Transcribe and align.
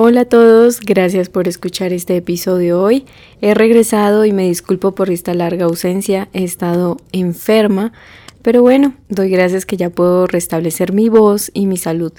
Hola 0.00 0.20
a 0.20 0.24
todos, 0.26 0.78
gracias 0.78 1.28
por 1.28 1.48
escuchar 1.48 1.92
este 1.92 2.16
episodio 2.16 2.80
hoy. 2.80 3.04
He 3.40 3.52
regresado 3.52 4.24
y 4.24 4.32
me 4.32 4.46
disculpo 4.46 4.92
por 4.94 5.10
esta 5.10 5.34
larga 5.34 5.64
ausencia, 5.64 6.28
he 6.32 6.44
estado 6.44 6.98
enferma, 7.10 7.92
pero 8.40 8.62
bueno, 8.62 8.94
doy 9.08 9.28
gracias 9.28 9.66
que 9.66 9.76
ya 9.76 9.90
puedo 9.90 10.28
restablecer 10.28 10.92
mi 10.92 11.08
voz 11.08 11.50
y 11.52 11.66
mi 11.66 11.76
salud. 11.76 12.12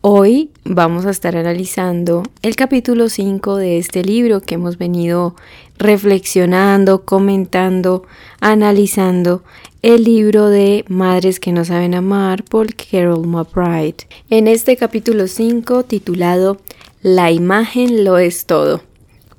Hoy 0.00 0.52
vamos 0.64 1.04
a 1.04 1.10
estar 1.10 1.36
analizando 1.36 2.22
el 2.40 2.56
capítulo 2.56 3.10
5 3.10 3.56
de 3.56 3.76
este 3.76 4.02
libro 4.02 4.40
que 4.40 4.54
hemos 4.54 4.78
venido 4.78 5.36
reflexionando, 5.76 7.04
comentando, 7.04 8.04
analizando, 8.40 9.42
el 9.82 10.04
libro 10.04 10.48
de 10.48 10.86
Madres 10.88 11.40
que 11.40 11.52
no 11.52 11.66
saben 11.66 11.94
amar 11.94 12.42
por 12.44 12.68
Carol 12.74 13.26
McBride. 13.26 13.96
En 14.30 14.48
este 14.48 14.78
capítulo 14.78 15.26
5 15.26 15.82
titulado 15.82 16.56
la 17.02 17.30
imagen 17.30 18.04
lo 18.04 18.18
es 18.18 18.46
todo. 18.46 18.82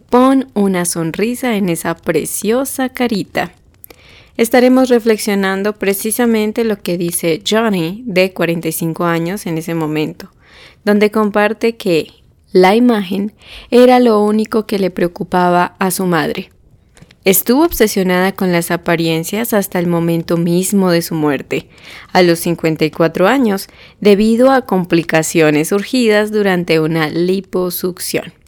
Pon 0.10 0.50
una 0.54 0.86
sonrisa 0.86 1.56
en 1.56 1.70
esa 1.70 1.96
preciosa 1.96 2.90
carita. 2.90 3.52
Estaremos 4.38 4.88
reflexionando 4.90 5.74
precisamente 5.74 6.64
lo 6.64 6.78
que 6.78 6.98
dice 6.98 7.42
Johnny, 7.48 8.04
de 8.06 8.32
45 8.32 9.04
años 9.04 9.46
en 9.46 9.58
ese 9.58 9.76
momento, 9.76 10.32
donde 10.86 11.12
comparte 11.12 11.76
que 11.76 12.08
la 12.52 12.76
imagen 12.76 13.34
era 13.70 14.00
lo 14.00 14.24
único 14.24 14.66
que 14.66 14.80
le 14.80 14.90
preocupaba 14.90 15.76
a 15.80 15.92
su 15.92 16.06
madre. 16.06 16.52
Estuvo 17.26 17.66
obsesionada 17.66 18.32
con 18.32 18.52
las 18.52 18.72
apariencias 18.72 19.54
hasta 19.54 19.78
el 19.80 19.88
momento 19.88 20.38
mismo 20.38 20.90
de 20.90 21.02
su 21.02 21.16
muerte, 21.16 21.68
a 22.14 22.22
los 22.22 22.40
54 22.40 23.28
años, 23.28 23.68
debido 24.00 24.52
a 24.52 24.66
complicaciones 24.66 25.70
surgidas 25.70 26.32
durante 26.32 26.80
una 26.80 27.10
liposucción. 27.10 28.39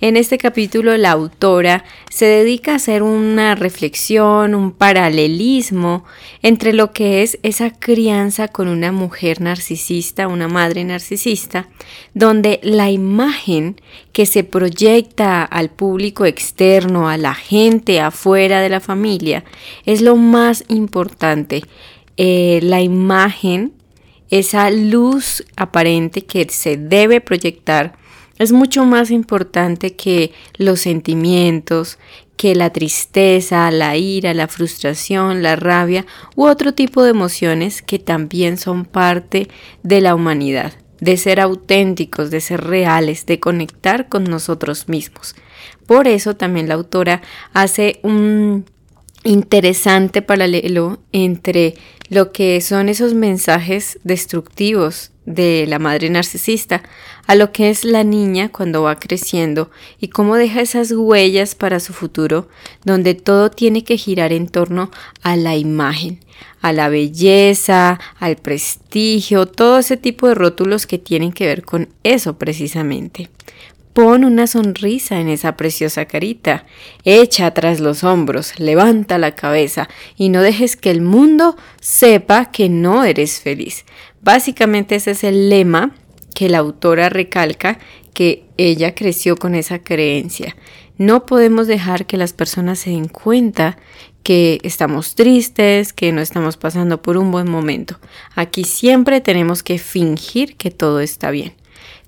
En 0.00 0.16
este 0.16 0.38
capítulo 0.38 0.96
la 0.96 1.12
autora 1.12 1.84
se 2.10 2.26
dedica 2.26 2.72
a 2.72 2.76
hacer 2.76 3.02
una 3.02 3.54
reflexión, 3.54 4.54
un 4.54 4.72
paralelismo 4.72 6.04
entre 6.42 6.72
lo 6.72 6.92
que 6.92 7.22
es 7.22 7.38
esa 7.42 7.70
crianza 7.70 8.48
con 8.48 8.68
una 8.68 8.92
mujer 8.92 9.40
narcisista, 9.40 10.28
una 10.28 10.48
madre 10.48 10.84
narcisista, 10.84 11.68
donde 12.12 12.60
la 12.62 12.90
imagen 12.90 13.80
que 14.12 14.26
se 14.26 14.44
proyecta 14.44 15.44
al 15.44 15.70
público 15.70 16.24
externo, 16.24 17.08
a 17.08 17.16
la 17.16 17.34
gente 17.34 18.00
afuera 18.00 18.60
de 18.60 18.68
la 18.68 18.80
familia, 18.80 19.44
es 19.86 20.02
lo 20.02 20.16
más 20.16 20.64
importante. 20.68 21.62
Eh, 22.16 22.60
la 22.62 22.80
imagen, 22.80 23.72
esa 24.30 24.70
luz 24.70 25.44
aparente 25.56 26.24
que 26.24 26.46
se 26.48 26.76
debe 26.76 27.20
proyectar, 27.20 27.96
es 28.38 28.52
mucho 28.52 28.84
más 28.84 29.10
importante 29.10 29.94
que 29.94 30.32
los 30.58 30.80
sentimientos, 30.80 31.98
que 32.36 32.54
la 32.54 32.70
tristeza, 32.70 33.70
la 33.70 33.96
ira, 33.96 34.34
la 34.34 34.48
frustración, 34.48 35.42
la 35.42 35.56
rabia 35.56 36.04
u 36.34 36.46
otro 36.46 36.74
tipo 36.74 37.02
de 37.02 37.10
emociones 37.10 37.80
que 37.80 37.98
también 37.98 38.58
son 38.58 38.84
parte 38.84 39.48
de 39.82 40.00
la 40.00 40.14
humanidad, 40.14 40.72
de 41.00 41.16
ser 41.16 41.40
auténticos, 41.40 42.30
de 42.30 42.40
ser 42.40 42.62
reales, 42.62 43.26
de 43.26 43.38
conectar 43.38 44.08
con 44.08 44.24
nosotros 44.24 44.88
mismos. 44.88 45.36
Por 45.86 46.08
eso 46.08 46.34
también 46.34 46.68
la 46.68 46.74
autora 46.74 47.22
hace 47.52 48.00
un 48.02 48.64
interesante 49.22 50.22
paralelo 50.22 50.98
entre 51.12 51.74
lo 52.08 52.32
que 52.32 52.60
son 52.60 52.88
esos 52.88 53.14
mensajes 53.14 53.98
destructivos 54.02 55.12
de 55.26 55.66
la 55.68 55.78
madre 55.78 56.10
narcisista 56.10 56.82
a 57.26 57.34
lo 57.34 57.52
que 57.52 57.70
es 57.70 57.84
la 57.84 58.04
niña 58.04 58.50
cuando 58.50 58.82
va 58.82 58.98
creciendo 58.98 59.70
y 59.98 60.08
cómo 60.08 60.36
deja 60.36 60.60
esas 60.60 60.92
huellas 60.92 61.54
para 61.54 61.80
su 61.80 61.92
futuro 61.92 62.48
donde 62.84 63.14
todo 63.14 63.50
tiene 63.50 63.84
que 63.84 63.96
girar 63.96 64.32
en 64.32 64.48
torno 64.48 64.90
a 65.22 65.36
la 65.36 65.56
imagen, 65.56 66.20
a 66.60 66.72
la 66.72 66.88
belleza, 66.88 67.98
al 68.18 68.36
prestigio, 68.36 69.46
todo 69.46 69.78
ese 69.78 69.96
tipo 69.96 70.28
de 70.28 70.34
rótulos 70.34 70.86
que 70.86 70.98
tienen 70.98 71.32
que 71.32 71.46
ver 71.46 71.64
con 71.64 71.88
eso 72.02 72.38
precisamente. 72.38 73.30
Pon 73.94 74.24
una 74.24 74.48
sonrisa 74.48 75.20
en 75.20 75.28
esa 75.28 75.56
preciosa 75.56 76.06
carita, 76.06 76.66
echa 77.04 77.46
atrás 77.46 77.78
los 77.78 78.02
hombros, 78.02 78.58
levanta 78.58 79.18
la 79.18 79.36
cabeza 79.36 79.88
y 80.16 80.30
no 80.30 80.42
dejes 80.42 80.76
que 80.76 80.90
el 80.90 81.00
mundo 81.00 81.56
sepa 81.80 82.46
que 82.46 82.68
no 82.68 83.04
eres 83.04 83.38
feliz. 83.38 83.84
Básicamente 84.20 84.96
ese 84.96 85.12
es 85.12 85.22
el 85.22 85.48
lema 85.48 85.94
que 86.34 86.48
la 86.48 86.58
autora 86.58 87.08
recalca 87.08 87.78
que 88.14 88.42
ella 88.56 88.96
creció 88.96 89.36
con 89.36 89.54
esa 89.54 89.78
creencia. 89.78 90.56
No 90.98 91.24
podemos 91.24 91.68
dejar 91.68 92.06
que 92.06 92.16
las 92.16 92.32
personas 92.32 92.80
se 92.80 92.90
den 92.90 93.06
cuenta 93.06 93.78
que 94.24 94.58
estamos 94.64 95.14
tristes, 95.14 95.92
que 95.92 96.10
no 96.10 96.20
estamos 96.20 96.56
pasando 96.56 97.00
por 97.00 97.16
un 97.16 97.30
buen 97.30 97.48
momento. 97.48 98.00
Aquí 98.34 98.64
siempre 98.64 99.20
tenemos 99.20 99.62
que 99.62 99.78
fingir 99.78 100.56
que 100.56 100.72
todo 100.72 100.98
está 100.98 101.30
bien. 101.30 101.52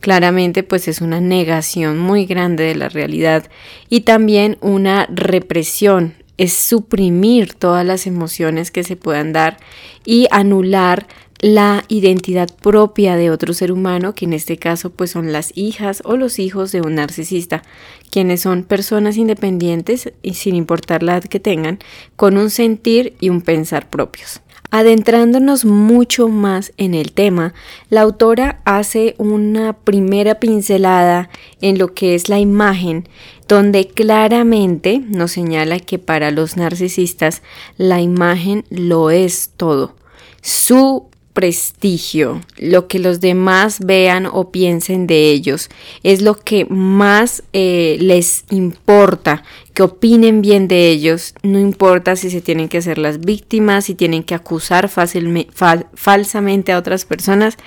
Claramente 0.06 0.62
pues 0.62 0.86
es 0.86 1.00
una 1.00 1.20
negación 1.20 1.98
muy 1.98 2.26
grande 2.26 2.62
de 2.62 2.76
la 2.76 2.88
realidad 2.88 3.50
y 3.88 4.02
también 4.02 4.56
una 4.60 5.08
represión, 5.12 6.14
es 6.36 6.52
suprimir 6.52 7.54
todas 7.54 7.84
las 7.84 8.06
emociones 8.06 8.70
que 8.70 8.84
se 8.84 8.94
puedan 8.94 9.32
dar 9.32 9.56
y 10.04 10.28
anular 10.30 11.08
la 11.40 11.82
identidad 11.88 12.48
propia 12.62 13.16
de 13.16 13.32
otro 13.32 13.52
ser 13.52 13.72
humano, 13.72 14.14
que 14.14 14.26
en 14.26 14.34
este 14.34 14.58
caso 14.58 14.90
pues 14.90 15.10
son 15.10 15.32
las 15.32 15.50
hijas 15.56 16.02
o 16.04 16.16
los 16.16 16.38
hijos 16.38 16.70
de 16.70 16.82
un 16.82 16.94
narcisista, 16.94 17.64
quienes 18.08 18.42
son 18.42 18.62
personas 18.62 19.16
independientes 19.16 20.12
y 20.22 20.34
sin 20.34 20.54
importar 20.54 21.02
la 21.02 21.14
edad 21.14 21.24
que 21.24 21.40
tengan, 21.40 21.80
con 22.14 22.36
un 22.36 22.50
sentir 22.50 23.16
y 23.18 23.30
un 23.30 23.42
pensar 23.42 23.90
propios. 23.90 24.40
Adentrándonos 24.76 25.64
mucho 25.64 26.28
más 26.28 26.74
en 26.76 26.92
el 26.92 27.12
tema, 27.12 27.54
la 27.88 28.02
autora 28.02 28.60
hace 28.66 29.14
una 29.16 29.72
primera 29.72 30.34
pincelada 30.34 31.30
en 31.62 31.78
lo 31.78 31.94
que 31.94 32.14
es 32.14 32.28
la 32.28 32.40
imagen, 32.40 33.08
donde 33.48 33.88
claramente 33.88 34.98
nos 34.98 35.32
señala 35.32 35.78
que 35.78 35.98
para 35.98 36.30
los 36.30 36.58
narcisistas 36.58 37.40
la 37.78 38.02
imagen 38.02 38.66
lo 38.68 39.08
es 39.08 39.50
todo. 39.56 39.94
Su 40.42 41.06
prestigio, 41.36 42.40
lo 42.56 42.88
que 42.88 42.98
los 42.98 43.20
demás 43.20 43.80
vean 43.80 44.24
o 44.24 44.50
piensen 44.50 45.06
de 45.06 45.30
ellos, 45.32 45.68
es 46.02 46.22
lo 46.22 46.34
que 46.34 46.64
más 46.64 47.42
eh, 47.52 47.98
les 48.00 48.46
importa, 48.48 49.44
que 49.74 49.82
opinen 49.82 50.40
bien 50.40 50.66
de 50.66 50.88
ellos, 50.88 51.34
no 51.42 51.58
importa 51.58 52.16
si 52.16 52.30
se 52.30 52.40
tienen 52.40 52.70
que 52.70 52.78
hacer 52.78 52.96
las 52.96 53.20
víctimas, 53.20 53.84
si 53.84 53.94
tienen 53.94 54.22
que 54.22 54.34
acusar 54.34 54.88
falsamente 54.88 56.72
a 56.72 56.78
otras 56.78 57.04
personas, 57.04 57.58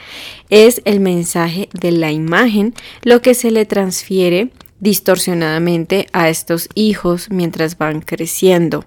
es 0.50 0.82
el 0.86 1.00
mensaje 1.00 1.70
de 1.80 1.92
la 1.92 2.12
imagen 2.12 2.74
lo 3.04 3.22
que 3.22 3.36
se 3.36 3.52
le 3.52 3.68
transfiere 3.68 4.50
distorsionadamente 4.80 6.08
a 6.12 6.30
estos 6.30 6.70
hijos 6.74 7.30
mientras 7.30 7.78
van 7.78 8.02
creciendo. 8.02 8.84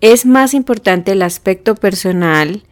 Es 0.00 0.26
más 0.26 0.52
importante 0.52 1.12
el 1.12 1.22
aspecto 1.22 1.76
personal, 1.76 2.64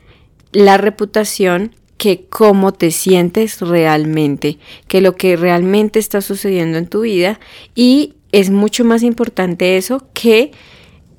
la 0.55 0.79
reputación 0.79 1.75
que 1.99 2.27
cómo 2.29 2.73
te 2.73 2.91
sientes 2.91 3.61
realmente, 3.61 4.59
que 4.89 5.01
lo 5.01 5.17
que 5.17 5.37
realmente 5.37 5.99
está 5.99 6.21
sucediendo 6.23 6.79
en 6.79 6.87
tu 6.87 7.03
vida 7.03 7.39
y 7.75 8.15
es 8.33 8.51
mucho 8.51 8.85
más 8.85 9.03
importante 9.03 9.77
eso 9.77 10.07
que 10.13 10.53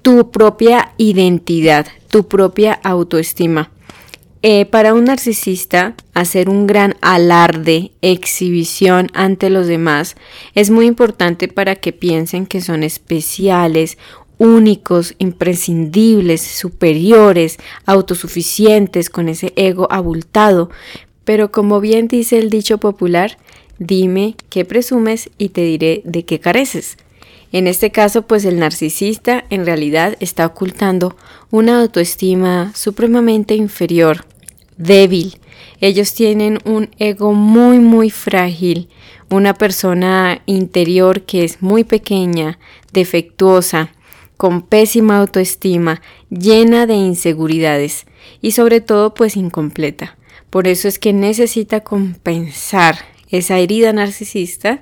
tu 0.01 0.31
propia 0.31 0.93
identidad, 0.97 1.87
tu 2.09 2.27
propia 2.27 2.73
autoestima. 2.83 3.71
Eh, 4.47 4.65
para 4.65 4.93
un 4.93 5.05
narcisista, 5.05 5.95
hacer 6.13 6.49
un 6.49 6.67
gran 6.67 6.95
alarde, 7.01 7.93
exhibición 8.03 9.09
ante 9.13 9.49
los 9.49 9.65
demás 9.65 10.15
es 10.53 10.69
muy 10.69 10.85
importante 10.85 11.47
para 11.47 11.75
que 11.75 11.93
piensen 11.93 12.45
que 12.45 12.61
son 12.61 12.83
especiales 12.83 13.97
únicos, 14.37 15.15
imprescindibles, 15.17 16.41
superiores, 16.41 17.57
autosuficientes, 17.85 19.09
con 19.09 19.29
ese 19.29 19.53
ego 19.55 19.87
abultado. 19.91 20.69
Pero 21.23 21.51
como 21.51 21.79
bien 21.79 22.07
dice 22.07 22.37
el 22.37 22.49
dicho 22.49 22.77
popular, 22.77 23.37
dime 23.79 24.35
qué 24.49 24.65
presumes 24.65 25.29
y 25.37 25.49
te 25.49 25.61
diré 25.61 26.01
de 26.05 26.23
qué 26.23 26.39
careces. 26.39 26.97
En 27.51 27.67
este 27.67 27.91
caso, 27.91 28.23
pues 28.23 28.43
el 28.45 28.59
narcisista 28.59 29.45
en 29.49 29.65
realidad 29.65 30.17
está 30.19 30.45
ocultando 30.45 31.15
una 31.51 31.79
autoestima 31.79 32.73
supremamente 32.75 33.55
inferior, 33.55 34.25
débil. 34.77 35.39
Ellos 35.79 36.13
tienen 36.13 36.59
un 36.65 36.89
ego 36.99 37.33
muy, 37.33 37.79
muy 37.79 38.09
frágil, 38.09 38.89
una 39.29 39.53
persona 39.53 40.41
interior 40.45 41.21
que 41.21 41.43
es 41.43 41.61
muy 41.61 41.83
pequeña, 41.83 42.59
defectuosa, 42.91 43.94
con 44.37 44.61
pésima 44.61 45.19
autoestima, 45.19 46.01
llena 46.29 46.85
de 46.85 46.95
inseguridades 46.95 48.05
y 48.41 48.51
sobre 48.51 48.81
todo 48.81 49.13
pues 49.13 49.37
incompleta. 49.37 50.17
Por 50.49 50.67
eso 50.67 50.87
es 50.87 50.99
que 50.99 51.13
necesita 51.13 51.81
compensar 51.81 52.97
esa 53.29 53.57
herida 53.59 53.91
narcisista 53.93 54.81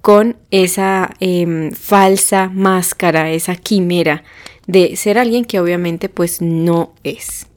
con 0.00 0.36
esa 0.50 1.14
em, 1.20 1.72
falsa 1.72 2.48
máscara, 2.48 3.30
esa 3.30 3.56
quimera 3.56 4.24
de 4.66 4.96
ser 4.96 5.18
alguien 5.18 5.44
que 5.44 5.60
obviamente 5.60 6.08
pues 6.08 6.40
no 6.40 6.94
es. 7.04 7.49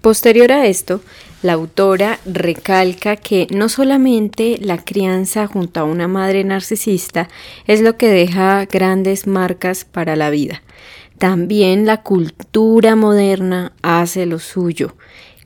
Posterior 0.00 0.52
a 0.52 0.66
esto, 0.66 1.00
la 1.42 1.54
autora 1.54 2.18
recalca 2.24 3.16
que 3.16 3.48
no 3.50 3.68
solamente 3.68 4.58
la 4.60 4.78
crianza 4.78 5.46
junto 5.46 5.80
a 5.80 5.84
una 5.84 6.06
madre 6.06 6.44
narcisista 6.44 7.28
es 7.66 7.80
lo 7.80 7.96
que 7.96 8.08
deja 8.08 8.64
grandes 8.66 9.26
marcas 9.26 9.84
para 9.84 10.14
la 10.14 10.30
vida, 10.30 10.62
también 11.18 11.84
la 11.84 12.02
cultura 12.02 12.94
moderna 12.94 13.72
hace 13.82 14.24
lo 14.24 14.38
suyo 14.38 14.94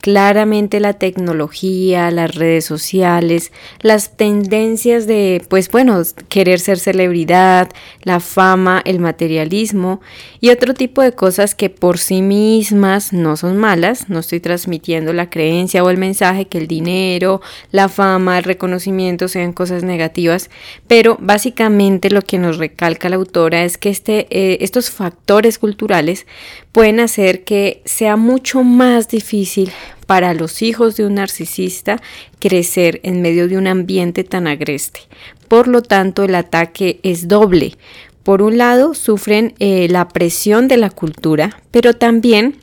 claramente 0.03 0.81
la 0.81 0.95
tecnología, 0.95 2.11
las 2.11 2.35
redes 2.35 2.65
sociales, 2.65 3.53
las 3.81 4.17
tendencias 4.17 5.07
de, 5.07 5.43
pues 5.49 5.71
bueno, 5.71 6.03
querer 6.29 6.59
ser 6.59 6.81
celebridad, 6.81 7.71
la 8.03 8.19
fama, 8.19 8.83
el 8.85 8.99
materialismo 8.99 10.01
y 10.41 10.51
otro 10.51 10.75
tipo 10.75 11.03
de 11.03 11.13
cosas 11.13 11.55
que 11.55 11.71
por 11.71 11.99
sí 11.99 12.21
mismas 12.21 13.13
no 13.13 13.37
son 13.37 13.57
malas. 13.57 14.11
No 14.11 14.19
estoy 14.19 14.41
transmitiendo 14.41 15.13
la 15.13 15.31
creencia 15.31 15.85
o 15.85 15.89
el 15.89 15.99
mensaje 15.99 16.49
que 16.49 16.59
el 16.59 16.67
dinero, 16.67 17.41
la 17.71 17.89
fama, 17.89 18.39
el 18.39 18.45
reconocimiento 18.45 19.29
sean 19.29 19.53
cosas 19.53 19.85
negativas, 19.85 20.51
pero 20.89 21.17
básicamente 21.21 22.11
lo 22.11 22.23
que 22.23 22.39
nos 22.39 22.59
recalca 22.59 23.09
la 23.09 23.17
autora 23.17 23.63
es 23.63 23.79
que 23.79 23.91
este, 23.91 24.27
eh, 24.31 24.59
estos 24.63 24.91
factores 24.91 25.61
culturales 25.61 26.27
pueden 26.73 27.01
hacer 27.01 27.45
que 27.45 27.83
sea 27.85 28.17
mucho 28.17 28.65
más 28.65 29.09
difícil 29.09 29.71
para 30.07 30.35
los 30.35 30.63
hijos 30.63 30.97
de 30.97 31.07
un 31.07 31.15
narcisista 31.15 32.01
crecer 32.39 33.01
en 33.03 33.23
medio 33.23 33.49
de 33.49 33.59
un 33.59 33.67
ambiente 33.67 34.25
tan 34.25 34.47
agreste. 34.47 35.01
Por 35.49 35.69
lo 35.69 35.83
tanto, 35.83 36.25
el 36.25 36.35
ataque 36.35 36.99
es 37.03 37.29
doble. 37.29 37.77
Por 38.23 38.41
un 38.43 38.57
lado, 38.57 38.95
sufren 38.95 39.55
eh, 39.59 39.89
la 39.89 40.09
presión 40.09 40.69
de 40.69 40.79
la 40.79 40.91
cultura, 40.91 41.63
pero 41.71 41.95
también 41.95 42.57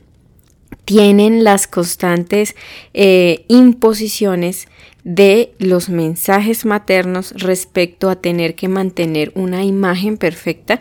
tienen 0.84 1.44
las 1.44 1.66
constantes 1.66 2.56
eh, 2.94 3.44
imposiciones 3.48 4.66
de 5.04 5.52
los 5.58 5.88
mensajes 5.88 6.64
maternos 6.64 7.32
respecto 7.36 8.10
a 8.10 8.16
tener 8.16 8.54
que 8.54 8.68
mantener 8.68 9.32
una 9.34 9.64
imagen 9.64 10.16
perfecta 10.18 10.80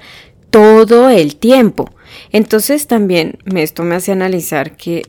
todo 0.49 1.09
el 1.09 1.35
tiempo. 1.35 1.91
Entonces 2.31 2.87
también 2.87 3.37
esto 3.55 3.83
me 3.83 3.95
hace 3.95 4.11
analizar 4.11 4.75
que 4.75 5.03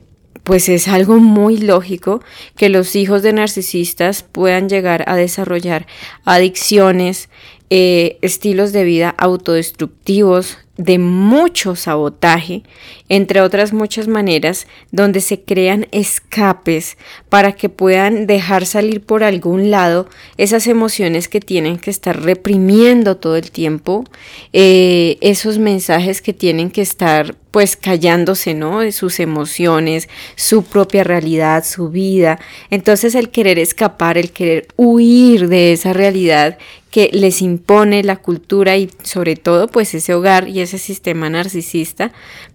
pues 0.44 0.68
es 0.68 0.88
algo 0.88 1.18
muy 1.18 1.58
lógico 1.58 2.22
que 2.56 2.68
los 2.68 2.96
hijos 2.96 3.22
de 3.22 3.32
narcisistas 3.32 4.22
puedan 4.22 4.68
llegar 4.68 5.04
a 5.06 5.16
desarrollar 5.16 5.86
adicciones, 6.24 7.28
eh, 7.68 8.18
estilos 8.22 8.72
de 8.72 8.84
vida 8.84 9.14
autodestructivos, 9.16 10.58
de 10.76 10.98
mucho 10.98 11.76
sabotaje, 11.76 12.62
entre 13.10 13.42
otras 13.42 13.72
muchas 13.72 14.06
maneras, 14.06 14.68
donde 14.92 15.20
se 15.20 15.42
crean 15.42 15.88
escapes 15.90 16.96
para 17.28 17.52
que 17.52 17.68
puedan 17.68 18.26
dejar 18.28 18.64
salir 18.64 19.02
por 19.02 19.24
algún 19.24 19.70
lado 19.70 20.08
esas 20.38 20.68
emociones 20.68 21.28
que 21.28 21.40
tienen 21.40 21.78
que 21.78 21.90
estar 21.90 22.22
reprimiendo 22.22 23.16
todo 23.16 23.36
el 23.36 23.50
tiempo, 23.50 24.04
eh, 24.52 25.18
esos 25.20 25.58
mensajes 25.58 26.22
que 26.22 26.32
tienen 26.32 26.70
que 26.70 26.82
estar 26.82 27.34
pues 27.50 27.76
callándose, 27.76 28.54
¿no? 28.54 28.90
Sus 28.92 29.18
emociones, 29.18 30.08
su 30.36 30.62
propia 30.62 31.02
realidad, 31.02 31.64
su 31.64 31.88
vida. 31.88 32.38
Entonces 32.70 33.16
el 33.16 33.30
querer 33.30 33.58
escapar, 33.58 34.18
el 34.18 34.30
querer 34.30 34.68
huir 34.76 35.48
de 35.48 35.72
esa 35.72 35.92
realidad 35.92 36.58
que 36.90 37.10
les 37.12 37.40
impone 37.40 38.02
la 38.02 38.16
cultura 38.16 38.76
y 38.76 38.90
sobre 39.02 39.36
todo 39.36 39.68
pues 39.68 39.94
ese 39.94 40.14
hogar 40.14 40.48
y 40.48 40.60
ese 40.60 40.78
sistema 40.78 41.30
narcisista, 41.30 42.12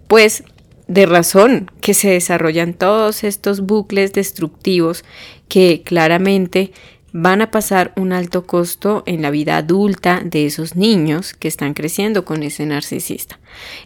pues 0.08 0.44
de 0.88 1.06
razón 1.06 1.70
que 1.80 1.94
se 1.94 2.10
desarrollan 2.10 2.74
todos 2.74 3.24
estos 3.24 3.60
bucles 3.60 4.12
destructivos 4.12 5.04
que 5.48 5.82
claramente 5.84 6.72
van 7.18 7.40
a 7.40 7.50
pasar 7.50 7.94
un 7.96 8.12
alto 8.12 8.46
costo 8.46 9.02
en 9.06 9.22
la 9.22 9.30
vida 9.30 9.56
adulta 9.56 10.20
de 10.22 10.44
esos 10.44 10.76
niños 10.76 11.32
que 11.32 11.48
están 11.48 11.72
creciendo 11.72 12.26
con 12.26 12.42
ese 12.42 12.66
narcisista. 12.66 13.38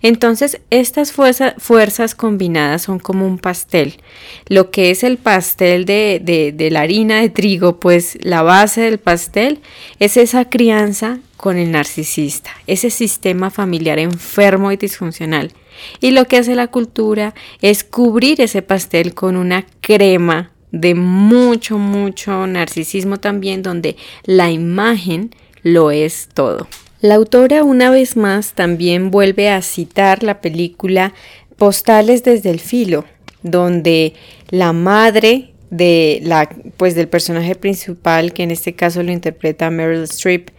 Entonces, 0.02 0.60
estas 0.70 1.12
fuerzas 1.12 2.14
combinadas 2.16 2.82
son 2.82 2.98
como 2.98 3.24
un 3.24 3.38
pastel. 3.38 3.98
Lo 4.48 4.72
que 4.72 4.90
es 4.90 5.04
el 5.04 5.16
pastel 5.16 5.84
de, 5.84 6.20
de, 6.20 6.50
de 6.50 6.70
la 6.72 6.80
harina 6.80 7.20
de 7.20 7.28
trigo, 7.28 7.78
pues 7.78 8.18
la 8.20 8.42
base 8.42 8.80
del 8.80 8.98
pastel 8.98 9.60
es 10.00 10.16
esa 10.16 10.46
crianza 10.46 11.20
con 11.36 11.56
el 11.56 11.70
narcisista, 11.70 12.50
ese 12.66 12.90
sistema 12.90 13.50
familiar 13.50 14.00
enfermo 14.00 14.72
y 14.72 14.76
disfuncional. 14.76 15.52
Y 16.00 16.10
lo 16.12 16.26
que 16.26 16.38
hace 16.38 16.54
la 16.54 16.68
cultura 16.68 17.34
es 17.60 17.84
cubrir 17.84 18.40
ese 18.40 18.62
pastel 18.62 19.14
con 19.14 19.36
una 19.36 19.66
crema 19.80 20.52
de 20.72 20.94
mucho, 20.94 21.78
mucho 21.78 22.46
narcisismo 22.46 23.18
también, 23.18 23.62
donde 23.62 23.96
la 24.24 24.50
imagen 24.50 25.30
lo 25.62 25.90
es 25.90 26.28
todo. 26.32 26.68
La 27.00 27.14
autora 27.14 27.64
una 27.64 27.90
vez 27.90 28.16
más 28.16 28.52
también 28.52 29.10
vuelve 29.10 29.48
a 29.48 29.62
citar 29.62 30.22
la 30.22 30.40
película 30.40 31.14
Postales 31.56 32.24
desde 32.24 32.50
el 32.50 32.60
filo, 32.60 33.04
donde 33.42 34.14
la 34.48 34.72
madre 34.72 35.52
de 35.70 36.20
la 36.22 36.48
pues 36.76 36.94
del 36.94 37.08
personaje 37.08 37.54
principal, 37.54 38.32
que 38.32 38.42
en 38.42 38.50
este 38.50 38.74
caso 38.74 39.02
lo 39.02 39.12
interpreta 39.12 39.70
Meryl 39.70 40.04
Streep, 40.04 40.50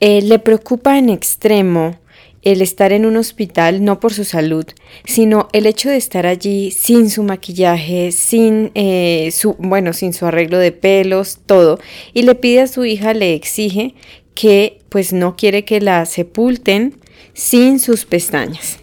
eh, 0.00 0.22
le 0.22 0.38
preocupa 0.38 0.98
en 0.98 1.08
extremo 1.10 1.98
el 2.46 2.62
estar 2.62 2.92
en 2.92 3.06
un 3.06 3.16
hospital 3.16 3.84
no 3.84 3.98
por 3.98 4.14
su 4.14 4.24
salud, 4.24 4.64
sino 5.04 5.48
el 5.52 5.66
hecho 5.66 5.90
de 5.90 5.96
estar 5.96 6.26
allí 6.26 6.70
sin 6.70 7.10
su 7.10 7.24
maquillaje, 7.24 8.12
sin 8.12 8.70
eh, 8.76 9.30
su, 9.32 9.54
bueno, 9.58 9.92
sin 9.92 10.12
su 10.12 10.26
arreglo 10.26 10.56
de 10.58 10.70
pelos, 10.70 11.40
todo, 11.44 11.80
y 12.14 12.22
le 12.22 12.36
pide 12.36 12.60
a 12.60 12.68
su 12.68 12.84
hija, 12.84 13.14
le 13.14 13.34
exige 13.34 13.94
que 14.34 14.78
pues 14.90 15.12
no 15.12 15.34
quiere 15.34 15.64
que 15.64 15.80
la 15.80 16.06
sepulten 16.06 16.94
sin 17.34 17.80
sus 17.80 18.04
pestañas. 18.04 18.78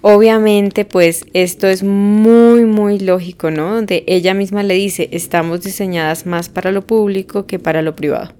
Obviamente, 0.00 0.84
pues 0.84 1.24
esto 1.32 1.66
es 1.66 1.82
muy, 1.82 2.64
muy 2.64 3.00
lógico, 3.00 3.50
¿no? 3.50 3.82
De 3.82 4.04
ella 4.06 4.34
misma 4.34 4.62
le 4.62 4.74
dice, 4.74 5.08
estamos 5.10 5.62
diseñadas 5.62 6.26
más 6.26 6.48
para 6.48 6.70
lo 6.70 6.86
público 6.86 7.46
que 7.46 7.58
para 7.58 7.82
lo 7.82 7.96
privado. 7.96 8.32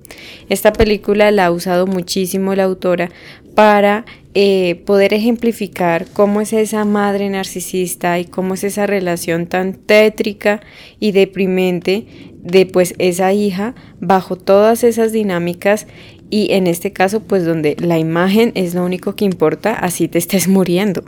Esta 0.49 0.73
película 0.73 1.33
la 1.33 1.47
ha 1.47 1.51
usado 1.51 1.89
muchísimo 1.89 2.55
la 2.55 2.65
autora 2.65 3.11
para 3.55 4.05
eh, 4.35 4.83
poder 4.85 5.15
ejemplificar 5.15 6.07
cómo 6.13 6.41
es 6.41 6.53
esa 6.53 6.85
madre 6.85 7.31
narcisista 7.31 8.19
y 8.19 8.25
cómo 8.25 8.55
es 8.55 8.65
esa 8.65 8.87
relación 8.87 9.47
tan 9.47 9.75
tétrica 9.75 10.61
y 10.99 11.13
deprimente 11.13 12.07
de 12.43 12.67
pues 12.67 12.95
esa 12.99 13.33
hija 13.33 13.75
bajo 14.01 14.37
todas 14.37 14.83
esas 14.83 15.13
dinámicas 15.13 15.87
y 16.31 16.53
en 16.53 16.67
este 16.67 16.93
caso 16.93 17.21
pues 17.21 17.45
donde 17.45 17.77
la 17.79 17.99
imagen 17.99 18.51
es 18.57 18.75
lo 18.75 18.85
único 18.85 19.15
que 19.15 19.25
importa, 19.25 19.73
así 19.73 20.09
te 20.09 20.19
estés 20.19 20.49
muriendo. 20.49 21.05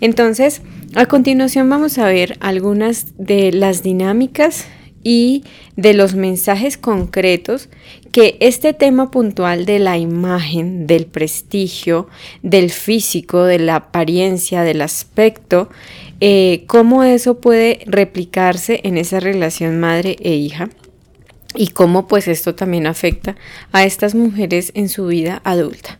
Entonces, 0.00 0.62
a 0.94 1.04
continuación 1.04 1.68
vamos 1.68 1.98
a 1.98 2.06
ver 2.06 2.38
algunas 2.40 3.08
de 3.18 3.52
las 3.52 3.82
dinámicas 3.82 4.64
y 5.02 5.44
de 5.76 5.94
los 5.94 6.14
mensajes 6.14 6.76
concretos 6.78 7.68
que 8.12 8.36
este 8.40 8.72
tema 8.72 9.10
puntual 9.10 9.66
de 9.66 9.78
la 9.78 9.98
imagen, 9.98 10.86
del 10.86 11.06
prestigio, 11.06 12.08
del 12.42 12.70
físico, 12.70 13.44
de 13.44 13.58
la 13.58 13.76
apariencia, 13.76 14.62
del 14.62 14.82
aspecto, 14.82 15.68
eh, 16.20 16.64
cómo 16.66 17.04
eso 17.04 17.40
puede 17.40 17.80
replicarse 17.86 18.80
en 18.84 18.98
esa 18.98 19.20
relación 19.20 19.80
madre 19.80 20.16
e 20.20 20.34
hija 20.34 20.70
y 21.54 21.68
cómo 21.68 22.06
pues 22.06 22.28
esto 22.28 22.54
también 22.54 22.86
afecta 22.86 23.36
a 23.72 23.84
estas 23.84 24.14
mujeres 24.14 24.72
en 24.74 24.88
su 24.88 25.06
vida 25.06 25.40
adulta. 25.44 25.98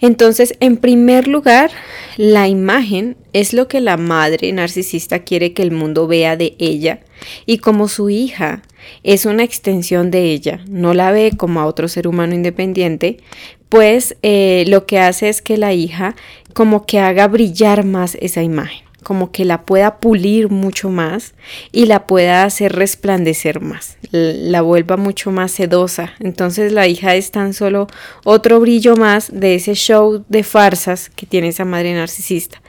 Entonces, 0.00 0.54
en 0.60 0.76
primer 0.76 1.26
lugar, 1.28 1.70
la 2.16 2.48
imagen 2.48 3.16
es 3.32 3.52
lo 3.52 3.68
que 3.68 3.80
la 3.80 3.96
madre 3.96 4.52
narcisista 4.52 5.20
quiere 5.20 5.52
que 5.52 5.62
el 5.62 5.70
mundo 5.70 6.06
vea 6.06 6.36
de 6.36 6.54
ella 6.58 7.00
y 7.46 7.58
como 7.58 7.88
su 7.88 8.10
hija 8.10 8.62
es 9.02 9.26
una 9.26 9.42
extensión 9.42 10.10
de 10.10 10.30
ella, 10.30 10.60
no 10.68 10.94
la 10.94 11.10
ve 11.10 11.32
como 11.36 11.60
a 11.60 11.66
otro 11.66 11.88
ser 11.88 12.06
humano 12.06 12.34
independiente, 12.34 13.18
pues 13.68 14.16
eh, 14.22 14.64
lo 14.68 14.86
que 14.86 15.00
hace 15.00 15.28
es 15.28 15.42
que 15.42 15.56
la 15.56 15.72
hija 15.72 16.14
como 16.52 16.86
que 16.86 17.00
haga 17.00 17.26
brillar 17.26 17.84
más 17.84 18.16
esa 18.20 18.42
imagen 18.42 18.85
como 19.06 19.30
que 19.30 19.44
la 19.44 19.62
pueda 19.62 19.98
pulir 19.98 20.50
mucho 20.50 20.90
más 20.90 21.34
y 21.70 21.86
la 21.86 22.08
pueda 22.08 22.42
hacer 22.42 22.72
resplandecer 22.72 23.60
más, 23.60 23.98
la 24.10 24.62
vuelva 24.62 24.96
mucho 24.96 25.30
más 25.30 25.52
sedosa. 25.52 26.14
Entonces 26.18 26.72
la 26.72 26.88
hija 26.88 27.14
es 27.14 27.30
tan 27.30 27.54
solo 27.54 27.86
otro 28.24 28.58
brillo 28.58 28.96
más 28.96 29.30
de 29.32 29.54
ese 29.54 29.74
show 29.74 30.24
de 30.28 30.42
farsas 30.42 31.08
que 31.08 31.24
tiene 31.24 31.46
esa 31.46 31.64
madre 31.64 31.94
narcisista. 31.94 32.60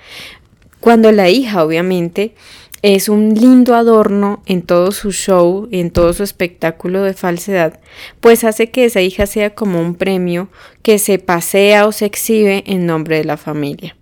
Cuando 0.79 1.11
la 1.11 1.27
hija 1.27 1.63
obviamente 1.63 2.35
es 2.83 3.09
un 3.09 3.33
lindo 3.33 3.73
adorno 3.73 4.43
en 4.45 4.61
todo 4.61 4.91
su 4.91 5.11
show, 5.11 5.67
en 5.71 5.89
todo 5.89 6.13
su 6.13 6.21
espectáculo 6.21 7.01
de 7.01 7.15
falsedad, 7.15 7.79
pues 8.21 8.43
hace 8.43 8.69
que 8.69 8.85
esa 8.85 9.01
hija 9.01 9.25
sea 9.25 9.55
como 9.55 9.81
un 9.81 9.95
premio 9.95 10.49
que 10.83 10.99
se 10.99 11.17
pasea 11.17 11.87
o 11.87 11.91
se 11.91 12.05
exhibe 12.05 12.63
en 12.67 12.85
nombre 12.85 13.17
de 13.17 13.23
la 13.23 13.37
familia. 13.37 13.96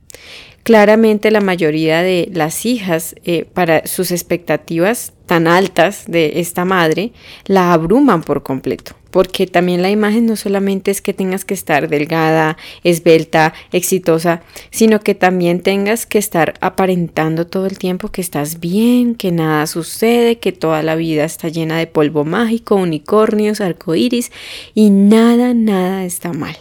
Claramente 0.66 1.30
la 1.30 1.42
mayoría 1.42 2.02
de 2.02 2.28
las 2.34 2.66
hijas, 2.66 3.14
eh, 3.24 3.46
para 3.54 3.86
sus 3.86 4.10
expectativas 4.10 5.14
tan 5.28 5.46
altas 5.46 6.06
de 6.08 6.40
esta 6.40 6.66
madre, 6.66 7.12
la 7.46 7.72
abruman 7.72 8.24
por 8.24 8.42
completo, 8.42 8.96
porque 9.12 9.46
también 9.46 9.84
la 9.84 9.92
imagen 9.92 10.26
no 10.26 10.36
solamente 10.36 10.90
es 10.90 11.04
que 11.04 11.14
tengas 11.14 11.46
que 11.46 11.54
estar 11.54 11.88
delgada, 11.88 12.58
esbelta, 12.84 13.54
exitosa, 13.72 14.42
sino 14.72 15.02
que 15.02 15.14
también 15.14 15.62
tengas 15.62 16.08
que 16.08 16.18
estar 16.18 16.56
aparentando 16.62 17.46
todo 17.46 17.68
el 17.68 17.78
tiempo 17.78 18.10
que 18.10 18.22
estás 18.22 18.60
bien, 18.60 19.14
que 19.14 19.32
nada 19.32 19.68
sucede, 19.68 20.40
que 20.40 20.52
toda 20.52 20.82
la 20.82 20.96
vida 20.96 21.26
está 21.26 21.48
llena 21.48 21.78
de 21.78 21.86
polvo 21.86 22.26
mágico, 22.26 22.74
unicornios, 22.74 23.62
arcoíris 23.62 24.32
y 24.74 24.90
nada, 24.90 25.54
nada 25.54 26.06
está 26.06 26.34
mal. 26.34 26.58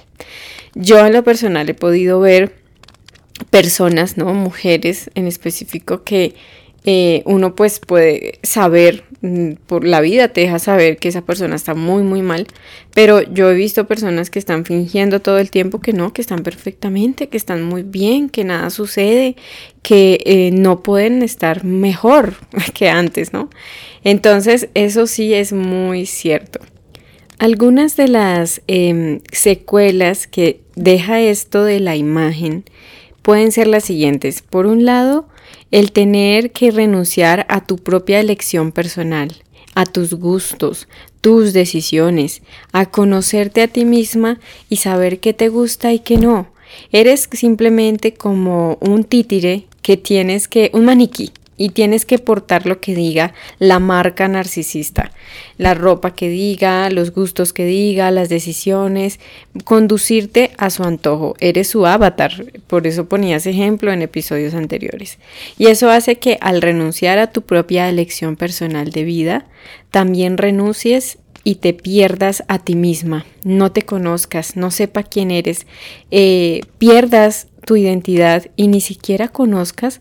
Yo 0.74 1.06
en 1.06 1.14
lo 1.14 1.24
personal 1.24 1.70
he 1.70 1.74
podido 1.74 2.20
ver 2.20 2.63
personas, 3.50 4.16
¿no? 4.16 4.32
Mujeres 4.34 5.10
en 5.14 5.26
específico 5.26 6.04
que 6.04 6.34
eh, 6.86 7.22
uno 7.24 7.54
pues 7.54 7.78
puede 7.78 8.38
saber 8.42 9.04
mm, 9.22 9.52
por 9.66 9.86
la 9.86 10.02
vida 10.02 10.28
te 10.28 10.42
deja 10.42 10.58
saber 10.58 10.98
que 10.98 11.08
esa 11.08 11.22
persona 11.22 11.56
está 11.56 11.74
muy 11.74 12.02
muy 12.02 12.20
mal 12.20 12.46
pero 12.92 13.22
yo 13.22 13.50
he 13.50 13.54
visto 13.54 13.86
personas 13.86 14.28
que 14.28 14.38
están 14.38 14.66
fingiendo 14.66 15.20
todo 15.20 15.38
el 15.38 15.50
tiempo 15.50 15.80
que 15.80 15.94
no 15.94 16.12
que 16.12 16.20
están 16.20 16.42
perfectamente 16.42 17.30
que 17.30 17.38
están 17.38 17.62
muy 17.62 17.84
bien 17.84 18.28
que 18.28 18.44
nada 18.44 18.68
sucede 18.68 19.34
que 19.80 20.20
eh, 20.26 20.50
no 20.52 20.82
pueden 20.82 21.22
estar 21.22 21.64
mejor 21.64 22.34
que 22.74 22.90
antes 22.90 23.32
no 23.32 23.48
entonces 24.02 24.68
eso 24.74 25.06
sí 25.06 25.32
es 25.32 25.54
muy 25.54 26.04
cierto 26.04 26.60
algunas 27.38 27.96
de 27.96 28.08
las 28.08 28.60
em, 28.66 29.20
secuelas 29.32 30.26
que 30.26 30.60
deja 30.76 31.20
esto 31.22 31.64
de 31.64 31.80
la 31.80 31.96
imagen 31.96 32.64
pueden 33.24 33.52
ser 33.52 33.66
las 33.66 33.84
siguientes. 33.84 34.42
Por 34.42 34.66
un 34.66 34.84
lado, 34.84 35.26
el 35.70 35.92
tener 35.92 36.52
que 36.52 36.70
renunciar 36.70 37.46
a 37.48 37.64
tu 37.64 37.78
propia 37.78 38.20
elección 38.20 38.70
personal, 38.70 39.34
a 39.74 39.86
tus 39.86 40.12
gustos, 40.12 40.88
tus 41.22 41.54
decisiones, 41.54 42.42
a 42.70 42.90
conocerte 42.90 43.62
a 43.62 43.68
ti 43.68 43.86
misma 43.86 44.38
y 44.68 44.76
saber 44.76 45.20
qué 45.20 45.32
te 45.32 45.48
gusta 45.48 45.94
y 45.94 46.00
qué 46.00 46.18
no. 46.18 46.48
Eres 46.92 47.28
simplemente 47.32 48.12
como 48.12 48.76
un 48.82 49.04
títere 49.04 49.64
que 49.80 49.96
tienes 49.96 50.46
que, 50.46 50.70
un 50.74 50.84
maniquí, 50.84 51.32
y 51.56 51.70
tienes 51.70 52.04
que 52.04 52.18
portar 52.18 52.66
lo 52.66 52.80
que 52.80 52.94
diga 52.94 53.34
la 53.58 53.78
marca 53.78 54.28
narcisista, 54.28 55.12
la 55.58 55.74
ropa 55.74 56.14
que 56.14 56.28
diga, 56.28 56.90
los 56.90 57.12
gustos 57.12 57.52
que 57.52 57.64
diga, 57.64 58.10
las 58.10 58.28
decisiones, 58.28 59.20
conducirte 59.64 60.50
a 60.58 60.70
su 60.70 60.82
antojo. 60.82 61.34
Eres 61.40 61.68
su 61.68 61.86
avatar, 61.86 62.46
por 62.66 62.86
eso 62.86 63.08
ponías 63.08 63.46
ejemplo 63.46 63.92
en 63.92 64.02
episodios 64.02 64.54
anteriores. 64.54 65.18
Y 65.58 65.66
eso 65.66 65.90
hace 65.90 66.16
que 66.16 66.38
al 66.40 66.62
renunciar 66.62 67.18
a 67.18 67.30
tu 67.30 67.42
propia 67.42 67.88
elección 67.88 68.36
personal 68.36 68.90
de 68.90 69.04
vida, 69.04 69.46
también 69.90 70.38
renuncies 70.38 71.18
y 71.44 71.56
te 71.56 71.74
pierdas 71.74 72.42
a 72.48 72.58
ti 72.58 72.74
misma, 72.74 73.26
no 73.44 73.70
te 73.70 73.82
conozcas, 73.82 74.56
no 74.56 74.70
sepa 74.70 75.02
quién 75.02 75.30
eres, 75.30 75.66
eh, 76.10 76.62
pierdas 76.78 77.48
tu 77.66 77.76
identidad 77.76 78.46
y 78.56 78.68
ni 78.68 78.80
siquiera 78.80 79.28
conozcas 79.28 80.00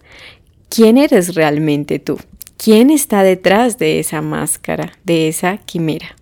quién 0.73 0.97
eres 0.97 1.35
realmente 1.35 1.99
tú, 1.99 2.17
quién 2.57 2.89
está 2.89 3.21
detrás 3.21 3.77
de 3.77 3.99
esa 3.99 4.21
máscara, 4.21 4.93
de 5.03 5.27
esa 5.27 5.57
quimera. 5.57 6.15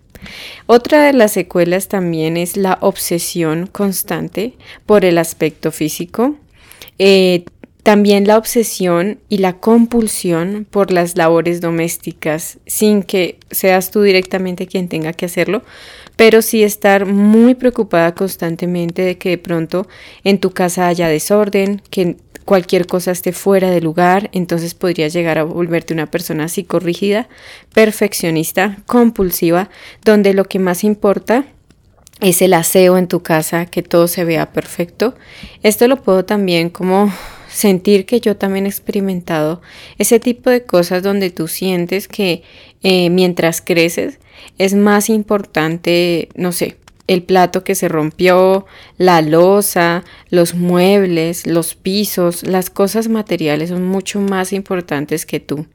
Otra 0.66 1.04
de 1.04 1.14
las 1.14 1.32
secuelas 1.32 1.88
también 1.88 2.36
es 2.36 2.58
la 2.58 2.76
obsesión 2.82 3.66
constante 3.66 4.54
por 4.84 5.06
el 5.06 5.16
aspecto 5.16 5.72
físico. 5.72 6.36
Eh, 6.98 7.44
también 7.82 8.28
la 8.28 8.36
obsesión 8.36 9.18
y 9.28 9.38
la 9.38 9.54
compulsión 9.54 10.66
por 10.70 10.92
las 10.92 11.16
labores 11.16 11.60
domésticas, 11.60 12.58
sin 12.66 13.02
que 13.02 13.38
seas 13.50 13.90
tú 13.90 14.02
directamente 14.02 14.68
quien 14.68 14.88
tenga 14.88 15.12
que 15.14 15.26
hacerlo, 15.26 15.62
pero 16.14 16.42
sí 16.42 16.62
estar 16.62 17.06
muy 17.06 17.54
preocupada 17.54 18.14
constantemente 18.14 19.02
de 19.02 19.18
que 19.18 19.30
de 19.30 19.38
pronto 19.38 19.88
en 20.22 20.38
tu 20.38 20.52
casa 20.52 20.86
haya 20.86 21.08
desorden, 21.08 21.82
que 21.90 22.18
cualquier 22.44 22.86
cosa 22.86 23.10
esté 23.10 23.32
fuera 23.32 23.70
de 23.70 23.80
lugar, 23.80 24.30
entonces 24.32 24.74
podrías 24.74 25.12
llegar 25.12 25.38
a 25.38 25.44
volverte 25.44 25.94
una 25.94 26.10
persona 26.10 26.48
psicorrígida, 26.48 27.28
perfeccionista, 27.72 28.78
compulsiva, 28.86 29.70
donde 30.04 30.34
lo 30.34 30.44
que 30.44 30.58
más 30.58 30.84
importa 30.84 31.44
es 32.20 32.40
el 32.40 32.54
aseo 32.54 32.98
en 32.98 33.08
tu 33.08 33.22
casa, 33.22 33.66
que 33.66 33.82
todo 33.82 34.06
se 34.06 34.24
vea 34.24 34.52
perfecto. 34.52 35.14
Esto 35.62 35.88
lo 35.88 36.02
puedo 36.02 36.24
también 36.24 36.70
como 36.70 37.12
sentir 37.48 38.06
que 38.06 38.20
yo 38.20 38.36
también 38.36 38.66
he 38.66 38.68
experimentado 38.68 39.60
ese 39.98 40.20
tipo 40.20 40.48
de 40.48 40.64
cosas 40.64 41.02
donde 41.02 41.30
tú 41.30 41.48
sientes 41.48 42.08
que 42.08 42.42
eh, 42.82 43.10
mientras 43.10 43.60
creces 43.60 44.18
es 44.58 44.74
más 44.74 45.10
importante, 45.10 46.28
no 46.34 46.52
sé, 46.52 46.76
el 47.08 47.22
plato 47.22 47.64
que 47.64 47.74
se 47.74 47.88
rompió, 47.88 48.66
la 48.96 49.22
losa, 49.22 50.04
los 50.30 50.54
muebles, 50.54 51.46
los 51.46 51.74
pisos, 51.74 52.44
las 52.44 52.70
cosas 52.70 53.08
materiales 53.08 53.70
son 53.70 53.84
mucho 53.84 54.20
más 54.20 54.52
importantes 54.52 55.26
que 55.26 55.40
tú. 55.40 55.66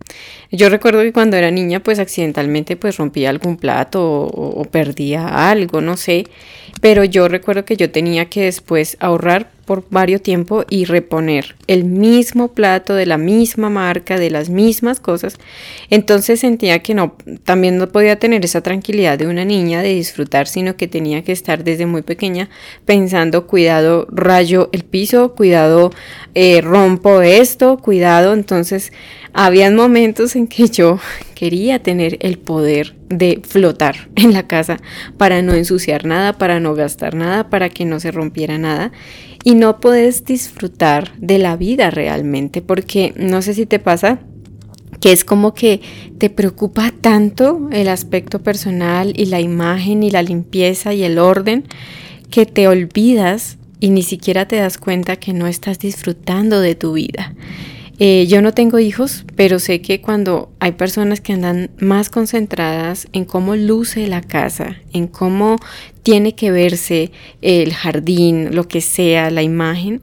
Yo 0.51 0.69
recuerdo 0.69 1.01
que 1.01 1.13
cuando 1.13 1.37
era 1.37 1.51
niña 1.51 1.81
pues 1.81 1.99
accidentalmente 1.99 2.77
pues 2.77 2.97
rompía 2.97 3.29
algún 3.29 3.57
plato 3.57 4.03
o, 4.03 4.61
o 4.61 4.65
perdía 4.65 5.49
algo, 5.49 5.81
no 5.81 5.97
sé, 5.97 6.25
pero 6.81 7.03
yo 7.03 7.27
recuerdo 7.27 7.65
que 7.65 7.77
yo 7.77 7.91
tenía 7.91 8.25
que 8.25 8.43
después 8.43 8.97
ahorrar 8.99 9.56
por 9.67 9.83
varios 9.91 10.23
tiempo 10.23 10.63
y 10.69 10.85
reponer 10.85 11.55
el 11.67 11.83
mismo 11.83 12.47
plato 12.47 12.95
de 12.95 13.05
la 13.05 13.17
misma 13.17 13.69
marca, 13.69 14.17
de 14.17 14.29
las 14.29 14.49
mismas 14.49 15.01
cosas. 15.01 15.37
Entonces 15.89 16.39
sentía 16.39 16.79
que 16.79 16.93
no, 16.93 17.15
también 17.43 17.77
no 17.77 17.89
podía 17.89 18.17
tener 18.17 18.45
esa 18.45 18.61
tranquilidad 18.61 19.19
de 19.19 19.27
una 19.27 19.43
niña 19.43 19.81
de 19.81 19.93
disfrutar, 19.93 20.47
sino 20.47 20.77
que 20.77 20.87
tenía 20.87 21.23
que 21.23 21.33
estar 21.33 21.65
desde 21.65 21.85
muy 21.85 22.01
pequeña 22.01 22.49
pensando, 22.85 23.45
cuidado, 23.45 24.07
rayo 24.09 24.69
el 24.71 24.85
piso, 24.85 25.35
cuidado, 25.35 25.91
eh, 26.33 26.61
rompo 26.61 27.21
esto, 27.21 27.77
cuidado. 27.77 28.33
Entonces, 28.33 28.93
habían 29.33 29.75
momentos 29.75 30.37
en 30.37 30.47
que 30.47 30.69
yo 30.69 30.97
quería 31.37 31.83
tener 31.83 32.17
el 32.21 32.39
poder 32.39 32.95
de 33.09 33.41
flotar 33.47 34.09
en 34.15 34.33
la 34.33 34.47
casa 34.47 34.77
para 35.17 35.43
no 35.43 35.53
ensuciar 35.53 36.03
nada, 36.05 36.33
para 36.33 36.59
no 36.59 36.73
gastar 36.73 37.13
nada, 37.13 37.49
para 37.51 37.69
que 37.69 37.85
no 37.85 37.99
se 37.99 38.09
rompiera 38.09 38.57
nada 38.57 38.91
y 39.43 39.53
no 39.53 39.79
puedes 39.79 40.25
disfrutar 40.25 41.11
de 41.19 41.37
la 41.37 41.55
vida 41.55 41.91
realmente, 41.91 42.63
porque 42.63 43.13
no 43.17 43.43
sé 43.43 43.53
si 43.53 43.67
te 43.67 43.77
pasa 43.77 44.19
que 44.99 45.11
es 45.11 45.23
como 45.23 45.53
que 45.53 45.81
te 46.17 46.31
preocupa 46.31 46.91
tanto 47.01 47.69
el 47.71 47.87
aspecto 47.87 48.41
personal 48.41 49.13
y 49.15 49.25
la 49.25 49.39
imagen 49.39 50.01
y 50.01 50.09
la 50.09 50.23
limpieza 50.23 50.95
y 50.95 51.03
el 51.03 51.19
orden 51.19 51.65
que 52.31 52.47
te 52.47 52.67
olvidas 52.67 53.59
y 53.79 53.91
ni 53.91 54.01
siquiera 54.01 54.47
te 54.47 54.55
das 54.55 54.79
cuenta 54.79 55.17
que 55.17 55.33
no 55.33 55.45
estás 55.45 55.77
disfrutando 55.77 56.61
de 56.61 56.73
tu 56.73 56.93
vida. 56.93 57.35
Eh, 57.99 58.27
yo 58.27 58.43
no 58.43 58.53
tengo 58.53 58.77
hijos, 58.77 59.25
pero 59.35 59.57
sé 59.57 59.81
que 59.81 60.01
cuando 60.01 60.51
hay 60.59 60.73
personas 60.73 61.19
que 61.19 61.33
andan 61.33 61.71
más 61.79 62.09
concentradas 62.09 63.07
en 63.11 63.25
cómo 63.25 63.55
luce 63.55 64.05
la 64.07 64.21
casa, 64.21 64.77
en 64.93 65.07
cómo 65.07 65.55
tiene 66.03 66.35
que 66.35 66.51
verse 66.51 67.11
el 67.41 67.73
jardín, 67.73 68.53
lo 68.55 68.67
que 68.67 68.81
sea, 68.81 69.31
la 69.31 69.41
imagen, 69.41 70.01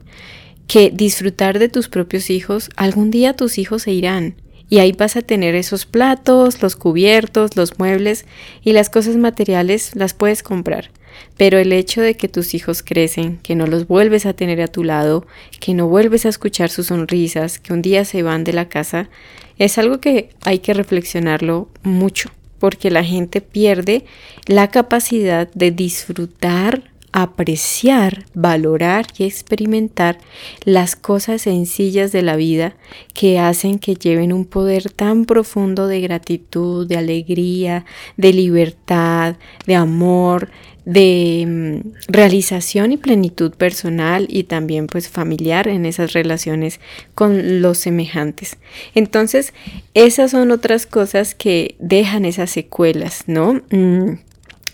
que 0.67 0.91
disfrutar 0.91 1.57
de 1.57 1.69
tus 1.69 1.87
propios 1.87 2.29
hijos, 2.29 2.69
algún 2.75 3.11
día 3.11 3.33
tus 3.33 3.57
hijos 3.57 3.83
se 3.83 3.91
irán. 3.91 4.35
Y 4.69 4.79
ahí 4.79 4.91
vas 4.91 5.15
a 5.15 5.21
tener 5.21 5.55
esos 5.55 5.85
platos, 5.85 6.61
los 6.61 6.75
cubiertos, 6.75 7.55
los 7.55 7.79
muebles 7.79 8.25
y 8.61 8.73
las 8.73 8.89
cosas 8.89 9.15
materiales 9.15 9.95
las 9.95 10.13
puedes 10.13 10.43
comprar. 10.43 10.89
Pero 11.37 11.57
el 11.57 11.73
hecho 11.73 12.01
de 12.01 12.15
que 12.15 12.27
tus 12.27 12.53
hijos 12.53 12.83
crecen, 12.83 13.37
que 13.43 13.55
no 13.55 13.67
los 13.67 13.87
vuelves 13.87 14.25
a 14.25 14.33
tener 14.33 14.61
a 14.61 14.67
tu 14.67 14.83
lado, 14.83 15.25
que 15.59 15.73
no 15.73 15.87
vuelves 15.87 16.25
a 16.25 16.29
escuchar 16.29 16.69
sus 16.69 16.87
sonrisas, 16.87 17.59
que 17.59 17.73
un 17.73 17.81
día 17.81 18.05
se 18.05 18.23
van 18.23 18.43
de 18.43 18.53
la 18.53 18.69
casa, 18.69 19.09
es 19.57 19.77
algo 19.77 19.99
que 19.99 20.29
hay 20.43 20.59
que 20.59 20.73
reflexionarlo 20.73 21.69
mucho, 21.83 22.29
porque 22.59 22.91
la 22.91 23.03
gente 23.03 23.41
pierde 23.41 24.05
la 24.47 24.69
capacidad 24.69 25.49
de 25.53 25.71
disfrutar 25.71 26.95
apreciar, 27.15 28.25
valorar 28.33 29.07
y 29.17 29.23
experimentar 29.23 30.17
las 30.65 30.97
cosas 30.97 31.43
sencillas 31.43 32.11
de 32.11 32.21
la 32.21 32.35
vida 32.35 32.75
que 33.13 33.39
hacen 33.39 33.79
que 33.79 33.95
lleven 33.95 34.33
un 34.33 34.43
poder 34.43 34.91
tan 34.91 35.23
profundo 35.23 35.87
de 35.87 36.01
gratitud, 36.01 36.85
de 36.85 36.97
alegría, 36.97 37.85
de 38.17 38.33
libertad, 38.33 39.37
de 39.65 39.75
amor, 39.75 40.49
de 40.85 41.43
mm, 41.47 42.11
realización 42.11 42.91
y 42.91 42.97
plenitud 42.97 43.51
personal 43.51 44.27
y 44.29 44.43
también 44.43 44.87
pues 44.87 45.09
familiar 45.09 45.67
en 45.67 45.85
esas 45.85 46.13
relaciones 46.13 46.79
con 47.15 47.61
los 47.61 47.79
semejantes. 47.79 48.57
Entonces, 48.93 49.53
esas 49.93 50.31
son 50.31 50.51
otras 50.51 50.85
cosas 50.85 51.35
que 51.35 51.75
dejan 51.79 52.25
esas 52.25 52.51
secuelas, 52.51 53.23
¿no? 53.27 53.61
Mm, 53.71 54.19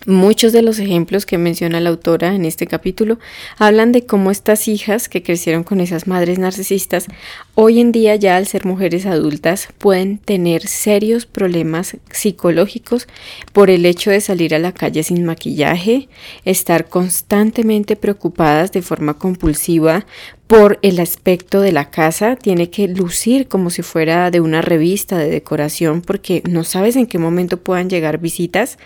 Muchos 0.04 0.52
de 0.52 0.62
los 0.62 0.80
ejemplos 0.80 1.26
que 1.26 1.38
menciona 1.38 1.80
la 1.80 1.90
autora 1.90 2.34
en 2.34 2.44
este 2.44 2.66
capítulo 2.66 3.20
hablan 3.56 3.92
de 3.92 4.04
cómo 4.04 4.32
estas 4.32 4.66
hijas 4.66 5.08
que 5.08 5.22
crecieron 5.22 5.62
con 5.62 5.80
esas 5.80 6.08
madres 6.08 6.40
narcisistas, 6.40 7.06
hoy 7.54 7.80
en 7.80 7.92
día 7.92 8.16
ya 8.16 8.36
al 8.36 8.48
ser 8.48 8.64
mujeres 8.64 9.06
adultas 9.06 9.68
pueden 9.78 10.18
tener 10.18 10.66
serios 10.66 11.24
problemas 11.26 11.96
psicológicos 12.10 13.06
por 13.52 13.70
el 13.70 13.86
hecho 13.86 14.10
de 14.10 14.20
salir 14.20 14.56
a 14.56 14.58
la 14.58 14.72
calle 14.72 15.04
sin 15.04 15.24
maquillaje, 15.24 16.08
estar 16.44 16.88
constantemente 16.88 17.94
preocupadas 17.94 18.72
de 18.72 18.82
forma 18.82 19.14
compulsiva 19.14 20.04
por 20.52 20.78
el 20.82 21.00
aspecto 21.00 21.62
de 21.62 21.72
la 21.72 21.88
casa, 21.88 22.36
tiene 22.36 22.68
que 22.68 22.86
lucir 22.86 23.48
como 23.48 23.70
si 23.70 23.80
fuera 23.80 24.30
de 24.30 24.42
una 24.42 24.60
revista 24.60 25.16
de 25.16 25.30
decoración 25.30 26.02
porque 26.02 26.42
no 26.46 26.62
sabes 26.62 26.96
en 26.96 27.06
qué 27.06 27.18
momento 27.18 27.56
puedan 27.56 27.88
llegar 27.88 28.18
visitas, 28.18 28.76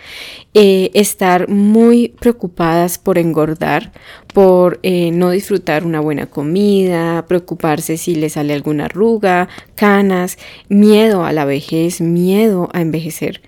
eh, 0.53 0.91
estar 0.93 1.49
muy 1.49 2.15
preocupadas 2.21 2.97
por 2.97 3.17
engordar, 3.17 3.91
por 4.33 4.79
eh, 4.81 5.11
no 5.11 5.29
disfrutar 5.31 5.83
una 5.85 5.99
buena 5.99 6.27
comida, 6.27 7.25
preocuparse 7.27 7.97
si 7.97 8.15
le 8.15 8.29
sale 8.29 8.53
alguna 8.53 8.85
arruga, 8.85 9.49
canas, 9.75 10.37
miedo 10.69 11.25
a 11.25 11.33
la 11.33 11.43
vejez, 11.43 11.99
miedo 11.99 12.69
a 12.71 12.79
envejecer. 12.79 13.41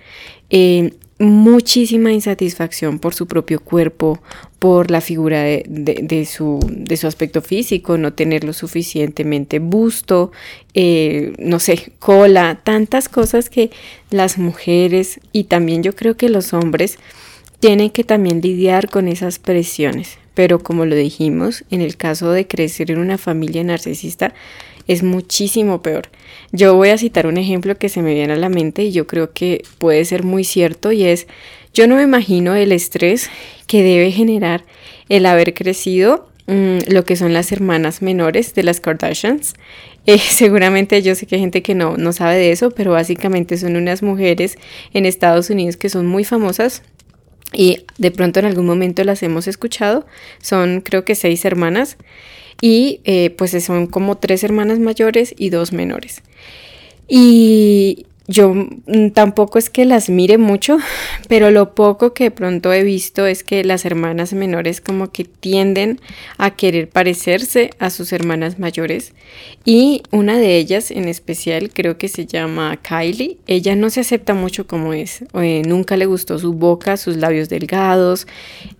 Eh, 0.50 0.92
muchísima 1.20 2.12
insatisfacción 2.12 2.98
por 2.98 3.14
su 3.14 3.26
propio 3.26 3.60
cuerpo, 3.60 4.20
por 4.60 4.90
la 4.90 5.00
figura 5.00 5.42
de, 5.42 6.28
su, 6.30 6.60
de 6.70 6.96
su, 6.98 7.06
aspecto 7.06 7.40
físico, 7.40 7.96
no 7.96 8.12
tener 8.12 8.44
lo 8.44 8.52
suficientemente 8.52 9.58
busto, 9.58 10.32
eh, 10.74 11.32
no 11.38 11.58
sé, 11.58 11.92
cola, 11.98 12.60
tantas 12.62 13.08
cosas 13.08 13.48
que 13.48 13.70
las 14.10 14.36
mujeres 14.36 15.18
y 15.32 15.44
también 15.44 15.82
yo 15.82 15.96
creo 15.96 16.18
que 16.18 16.28
los 16.28 16.52
hombres 16.52 16.98
tienen 17.58 17.88
que 17.88 18.04
también 18.04 18.42
lidiar 18.42 18.90
con 18.90 19.08
esas 19.08 19.38
presiones. 19.38 20.18
Pero 20.34 20.62
como 20.62 20.84
lo 20.84 20.94
dijimos, 20.94 21.64
en 21.70 21.80
el 21.80 21.96
caso 21.96 22.30
de 22.30 22.46
crecer 22.46 22.90
en 22.90 22.98
una 22.98 23.16
familia 23.16 23.64
narcisista, 23.64 24.34
es 24.86 25.02
muchísimo 25.02 25.82
peor. 25.82 26.10
Yo 26.52 26.74
voy 26.74 26.90
a 26.90 26.98
citar 26.98 27.26
un 27.26 27.38
ejemplo 27.38 27.78
que 27.78 27.88
se 27.88 28.02
me 28.02 28.12
viene 28.12 28.34
a 28.34 28.36
la 28.36 28.48
mente 28.48 28.82
y 28.82 28.92
yo 28.92 29.06
creo 29.06 29.32
que 29.32 29.62
puede 29.78 30.04
ser 30.04 30.22
muy 30.22 30.44
cierto 30.44 30.92
y 30.92 31.04
es, 31.04 31.26
yo 31.72 31.86
no 31.86 31.96
me 31.96 32.02
imagino 32.02 32.54
el 32.54 32.72
estrés 32.72 33.30
que 33.66 33.82
debe 33.82 34.10
generar 34.10 34.64
el 35.08 35.26
haber 35.26 35.54
crecido 35.54 36.28
mm, 36.46 36.78
lo 36.88 37.04
que 37.04 37.16
son 37.16 37.32
las 37.32 37.52
hermanas 37.52 38.02
menores 38.02 38.54
de 38.54 38.62
las 38.62 38.80
Kardashians. 38.80 39.54
Eh, 40.06 40.18
seguramente 40.30 41.00
yo 41.02 41.14
sé 41.14 41.26
que 41.26 41.36
hay 41.36 41.40
gente 41.40 41.62
que 41.62 41.74
no, 41.74 41.96
no 41.96 42.12
sabe 42.12 42.36
de 42.36 42.52
eso, 42.52 42.70
pero 42.70 42.92
básicamente 42.92 43.56
son 43.56 43.76
unas 43.76 44.02
mujeres 44.02 44.58
en 44.92 45.06
Estados 45.06 45.50
Unidos 45.50 45.76
que 45.76 45.88
son 45.88 46.06
muy 46.06 46.24
famosas 46.24 46.82
y 47.52 47.84
de 47.98 48.10
pronto 48.10 48.40
en 48.40 48.46
algún 48.46 48.66
momento 48.66 49.04
las 49.04 49.22
hemos 49.22 49.46
escuchado. 49.48 50.06
Son 50.40 50.80
creo 50.80 51.04
que 51.04 51.14
seis 51.14 51.44
hermanas 51.44 51.96
y 52.60 53.00
eh, 53.04 53.30
pues 53.30 53.52
son 53.64 53.86
como 53.86 54.18
tres 54.18 54.44
hermanas 54.44 54.78
mayores 54.78 55.34
y 55.36 55.50
dos 55.50 55.72
menores. 55.72 56.22
Y 57.08 58.06
yo 58.30 58.54
mm, 58.54 59.10
tampoco 59.12 59.58
es 59.58 59.70
que 59.70 59.84
las 59.84 60.08
mire 60.08 60.38
mucho, 60.38 60.78
pero 61.28 61.50
lo 61.50 61.74
poco 61.74 62.14
que 62.14 62.24
de 62.24 62.30
pronto 62.30 62.72
he 62.72 62.84
visto 62.84 63.26
es 63.26 63.42
que 63.44 63.64
las 63.64 63.84
hermanas 63.84 64.32
menores 64.32 64.80
como 64.80 65.10
que 65.10 65.24
tienden 65.24 66.00
a 66.38 66.52
querer 66.52 66.88
parecerse 66.88 67.70
a 67.78 67.90
sus 67.90 68.12
hermanas 68.12 68.58
mayores. 68.58 69.12
Y 69.64 70.02
una 70.10 70.38
de 70.38 70.56
ellas 70.56 70.90
en 70.90 71.08
especial 71.08 71.70
creo 71.70 71.98
que 71.98 72.08
se 72.08 72.26
llama 72.26 72.78
Kylie, 72.80 73.38
ella 73.46 73.74
no 73.74 73.90
se 73.90 74.00
acepta 74.00 74.32
mucho 74.32 74.66
como 74.66 74.94
es, 74.94 75.24
eh, 75.34 75.62
nunca 75.66 75.96
le 75.96 76.06
gustó 76.06 76.38
su 76.38 76.52
boca, 76.52 76.96
sus 76.96 77.16
labios 77.16 77.48
delgados, 77.48 78.26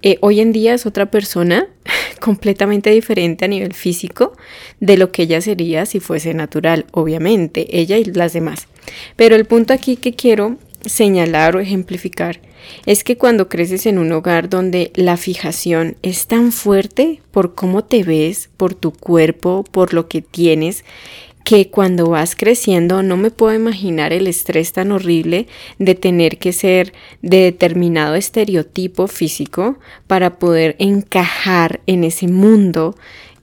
eh, 0.02 0.18
hoy 0.20 0.40
en 0.40 0.52
día 0.52 0.74
es 0.74 0.86
otra 0.86 1.10
persona 1.10 1.66
completamente 2.20 2.90
diferente 2.90 3.44
a 3.44 3.48
nivel 3.48 3.74
físico 3.74 4.32
de 4.78 4.96
lo 4.96 5.10
que 5.10 5.22
ella 5.22 5.40
sería 5.40 5.86
si 5.86 5.98
fuese 5.98 6.34
natural, 6.34 6.86
obviamente, 6.92 7.66
ella 7.78 7.98
y 7.98 8.04
las 8.04 8.32
demás. 8.32 8.68
Pero 9.16 9.36
el 9.36 9.44
punto 9.44 9.72
aquí 9.72 9.96
que 9.96 10.14
quiero 10.14 10.56
señalar 10.84 11.56
o 11.56 11.60
ejemplificar 11.60 12.40
es 12.86 13.04
que 13.04 13.16
cuando 13.16 13.48
creces 13.48 13.86
en 13.86 13.98
un 13.98 14.12
hogar 14.12 14.48
donde 14.48 14.92
la 14.94 15.16
fijación 15.16 15.96
es 16.02 16.26
tan 16.26 16.52
fuerte 16.52 17.20
por 17.30 17.54
cómo 17.54 17.84
te 17.84 18.02
ves, 18.02 18.50
por 18.56 18.74
tu 18.74 18.92
cuerpo, 18.92 19.64
por 19.70 19.94
lo 19.94 20.08
que 20.08 20.22
tienes, 20.22 20.84
que 21.44 21.70
cuando 21.70 22.10
vas 22.10 22.36
creciendo 22.36 23.02
no 23.02 23.16
me 23.16 23.30
puedo 23.30 23.54
imaginar 23.54 24.12
el 24.12 24.26
estrés 24.26 24.72
tan 24.72 24.92
horrible 24.92 25.46
de 25.78 25.94
tener 25.94 26.38
que 26.38 26.52
ser 26.52 26.92
de 27.22 27.38
determinado 27.38 28.14
estereotipo 28.14 29.06
físico 29.06 29.78
para 30.06 30.38
poder 30.38 30.76
encajar 30.78 31.80
en 31.86 32.04
ese 32.04 32.28
mundo 32.28 32.94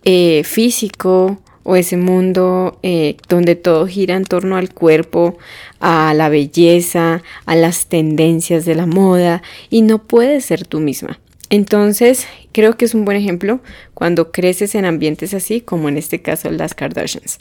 eh, 0.06 0.44
físico 0.46 1.40
o 1.70 1.76
ese 1.76 1.98
mundo 1.98 2.80
eh, 2.82 3.18
donde 3.28 3.56
todo 3.56 3.88
gira 3.88 4.16
en 4.16 4.24
torno 4.24 4.56
al 4.56 4.74
cuerpo, 4.74 5.38
a 5.82 6.14
la 6.14 6.30
belleza, 6.30 7.24
a 7.46 7.56
las 7.58 7.88
tendencias 7.88 8.64
de 8.64 8.74
la 8.74 8.86
moda 8.86 9.44
y 9.70 9.82
no 9.82 9.98
puedes 10.00 10.46
ser 10.46 10.66
tú 10.66 10.80
misma. 10.80 11.20
Entonces, 11.50 12.28
creo 12.52 12.76
que 12.78 12.86
es 12.86 12.94
un 12.94 13.06
buen 13.06 13.18
ejemplo 13.18 13.60
cuando 13.94 14.32
creces 14.32 14.76
en 14.76 14.86
ambientes 14.86 15.34
así, 15.34 15.62
como 15.62 15.90
en 15.90 15.98
este 15.98 16.22
caso 16.22 16.52
las 16.52 16.74
Kardashians. 16.74 17.40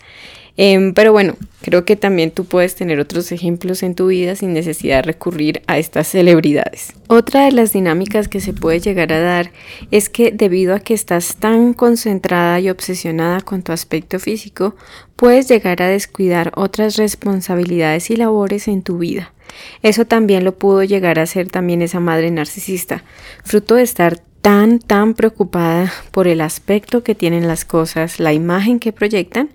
Em, 0.58 0.94
pero 0.94 1.12
bueno, 1.12 1.36
creo 1.60 1.84
que 1.84 1.96
también 1.96 2.30
tú 2.30 2.46
puedes 2.46 2.74
tener 2.74 2.98
otros 2.98 3.30
ejemplos 3.30 3.82
en 3.82 3.94
tu 3.94 4.06
vida 4.06 4.36
sin 4.36 4.54
necesidad 4.54 4.96
de 4.96 5.02
recurrir 5.02 5.62
a 5.66 5.78
estas 5.78 6.08
celebridades. 6.08 6.94
Otra 7.08 7.44
de 7.44 7.52
las 7.52 7.72
dinámicas 7.74 8.28
que 8.28 8.40
se 8.40 8.54
puede 8.54 8.80
llegar 8.80 9.12
a 9.12 9.20
dar 9.20 9.50
es 9.90 10.08
que 10.08 10.30
debido 10.30 10.74
a 10.74 10.80
que 10.80 10.94
estás 10.94 11.36
tan 11.36 11.74
concentrada 11.74 12.58
y 12.58 12.70
obsesionada 12.70 13.42
con 13.42 13.62
tu 13.62 13.72
aspecto 13.72 14.18
físico, 14.18 14.76
puedes 15.14 15.46
llegar 15.48 15.82
a 15.82 15.88
descuidar 15.88 16.52
otras 16.56 16.96
responsabilidades 16.96 18.10
y 18.10 18.16
labores 18.16 18.66
en 18.66 18.82
tu 18.82 18.96
vida. 18.96 19.34
Eso 19.82 20.04
también 20.04 20.44
lo 20.44 20.56
pudo 20.56 20.82
llegar 20.82 21.18
a 21.18 21.22
hacer 21.22 21.50
también 21.50 21.82
esa 21.82 22.00
madre 22.00 22.30
narcisista, 22.30 23.04
fruto 23.44 23.76
de 23.76 23.82
estar 23.82 24.20
tan, 24.46 24.78
tan 24.78 25.14
preocupada 25.14 25.92
por 26.12 26.28
el 26.28 26.40
aspecto 26.40 27.02
que 27.02 27.16
tienen 27.16 27.48
las 27.48 27.64
cosas, 27.64 28.20
la 28.20 28.32
imagen 28.32 28.78
que 28.78 28.92
proyectan, 28.92 29.50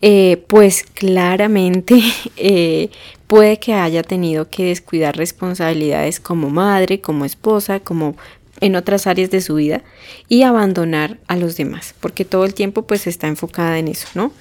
eh, 0.00 0.42
pues 0.48 0.82
claramente 0.82 2.00
eh, 2.36 2.88
puede 3.26 3.58
que 3.58 3.74
haya 3.74 4.02
tenido 4.02 4.48
que 4.48 4.64
descuidar 4.64 5.16
responsabilidades 5.16 6.20
como 6.20 6.48
madre, 6.48 7.02
como 7.02 7.26
esposa, 7.26 7.80
como 7.80 8.16
en 8.60 8.76
otras 8.76 9.06
áreas 9.06 9.30
de 9.30 9.40
su 9.40 9.56
vida 9.56 9.82
y 10.28 10.42
abandonar 10.42 11.18
a 11.26 11.36
los 11.36 11.56
demás, 11.56 11.94
porque 12.00 12.24
todo 12.24 12.44
el 12.44 12.54
tiempo 12.54 12.82
pues 12.82 13.06
está 13.06 13.26
enfocada 13.26 13.78
en 13.78 13.88
eso, 13.88 14.08
¿no? 14.14 14.32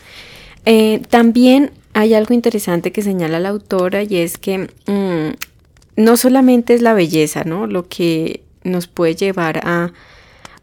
Eh, 0.65 1.01
también 1.09 1.71
hay 1.99 2.13
algo 2.13 2.33
interesante 2.33 2.93
que 2.93 3.01
señala 3.01 3.41
la 3.41 3.49
autora 3.49 4.03
y 4.03 4.15
es 4.15 4.37
que 4.37 4.69
mm, 4.87 6.01
no 6.01 6.15
solamente 6.15 6.73
es 6.73 6.81
la 6.81 6.93
belleza, 6.93 7.43
¿no? 7.43 7.67
Lo 7.67 7.89
que 7.89 8.41
nos 8.63 8.87
puede 8.87 9.15
llevar 9.15 9.59
a, 9.65 9.91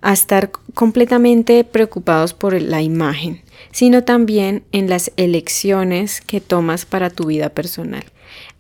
estar 0.03 0.51
completamente 0.73 1.65
preocupados 1.65 2.33
por 2.33 2.61
la 2.63 2.81
imagen, 2.81 3.43
sino 3.73 4.05
también 4.05 4.63
en 4.71 4.89
las 4.89 5.11
elecciones 5.17 6.21
que 6.21 6.41
tomas 6.41 6.87
para 6.87 7.11
tu 7.11 7.27
vida 7.27 7.49
personal. 7.49 8.05